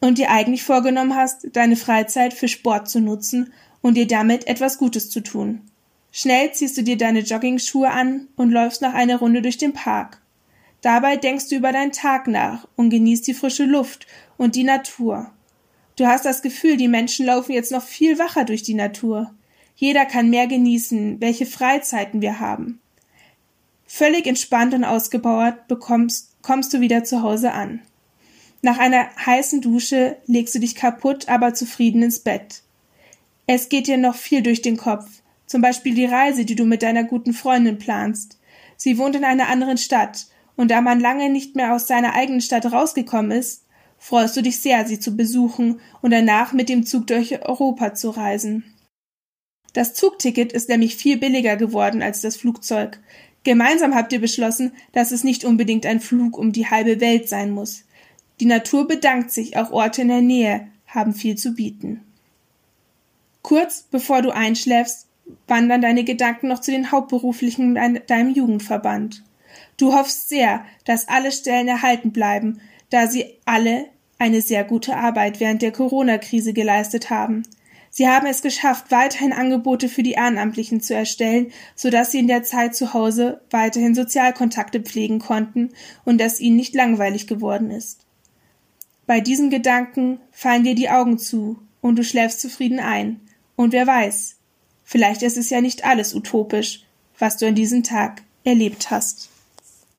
[0.00, 3.52] und dir eigentlich vorgenommen hast, deine Freizeit für Sport zu nutzen
[3.82, 5.60] und dir damit etwas Gutes zu tun.
[6.10, 10.20] Schnell ziehst du dir deine Joggingschuhe an und läufst nach einer Runde durch den Park.
[10.80, 14.06] Dabei denkst du über deinen Tag nach und genießt die frische Luft
[14.36, 15.30] und die Natur.
[15.96, 19.34] Du hast das Gefühl, die Menschen laufen jetzt noch viel wacher durch die Natur.
[19.74, 22.80] Jeder kann mehr genießen, welche Freizeiten wir haben.
[23.86, 27.80] Völlig entspannt und ausgebauert bekommst, kommst du wieder zu Hause an.
[28.62, 32.62] Nach einer heißen Dusche legst du dich kaputt, aber zufrieden ins Bett.
[33.46, 35.08] Es geht dir noch viel durch den Kopf,
[35.48, 38.38] zum Beispiel die Reise, die du mit deiner guten Freundin planst.
[38.76, 42.40] Sie wohnt in einer anderen Stadt, und da man lange nicht mehr aus seiner eigenen
[42.40, 43.64] Stadt rausgekommen ist,
[43.98, 48.10] freust du dich sehr, sie zu besuchen und danach mit dem Zug durch Europa zu
[48.10, 48.64] reisen.
[49.72, 53.00] Das Zugticket ist nämlich viel billiger geworden als das Flugzeug.
[53.44, 57.50] Gemeinsam habt ihr beschlossen, dass es nicht unbedingt ein Flug um die halbe Welt sein
[57.50, 57.84] muss.
[58.40, 62.02] Die Natur bedankt sich, auch Orte in der Nähe haben viel zu bieten.
[63.42, 65.07] Kurz bevor du einschläfst,
[65.46, 69.24] wandern deine Gedanken noch zu den Hauptberuflichen in deinem Jugendverband.
[69.76, 72.60] Du hoffst sehr, dass alle Stellen erhalten bleiben,
[72.90, 73.86] da sie alle
[74.18, 77.44] eine sehr gute Arbeit während der Corona-Krise geleistet haben.
[77.90, 82.42] Sie haben es geschafft, weiterhin Angebote für die Ehrenamtlichen zu erstellen, sodass sie in der
[82.42, 85.70] Zeit zu Hause weiterhin Sozialkontakte pflegen konnten
[86.04, 88.04] und dass ihnen nicht langweilig geworden ist.
[89.06, 93.20] Bei diesen Gedanken fallen dir die Augen zu und du schläfst zufrieden ein.
[93.56, 94.37] Und wer weiß,
[94.88, 96.82] vielleicht ist es ja nicht alles utopisch,
[97.18, 99.27] was du an diesem Tag erlebt hast.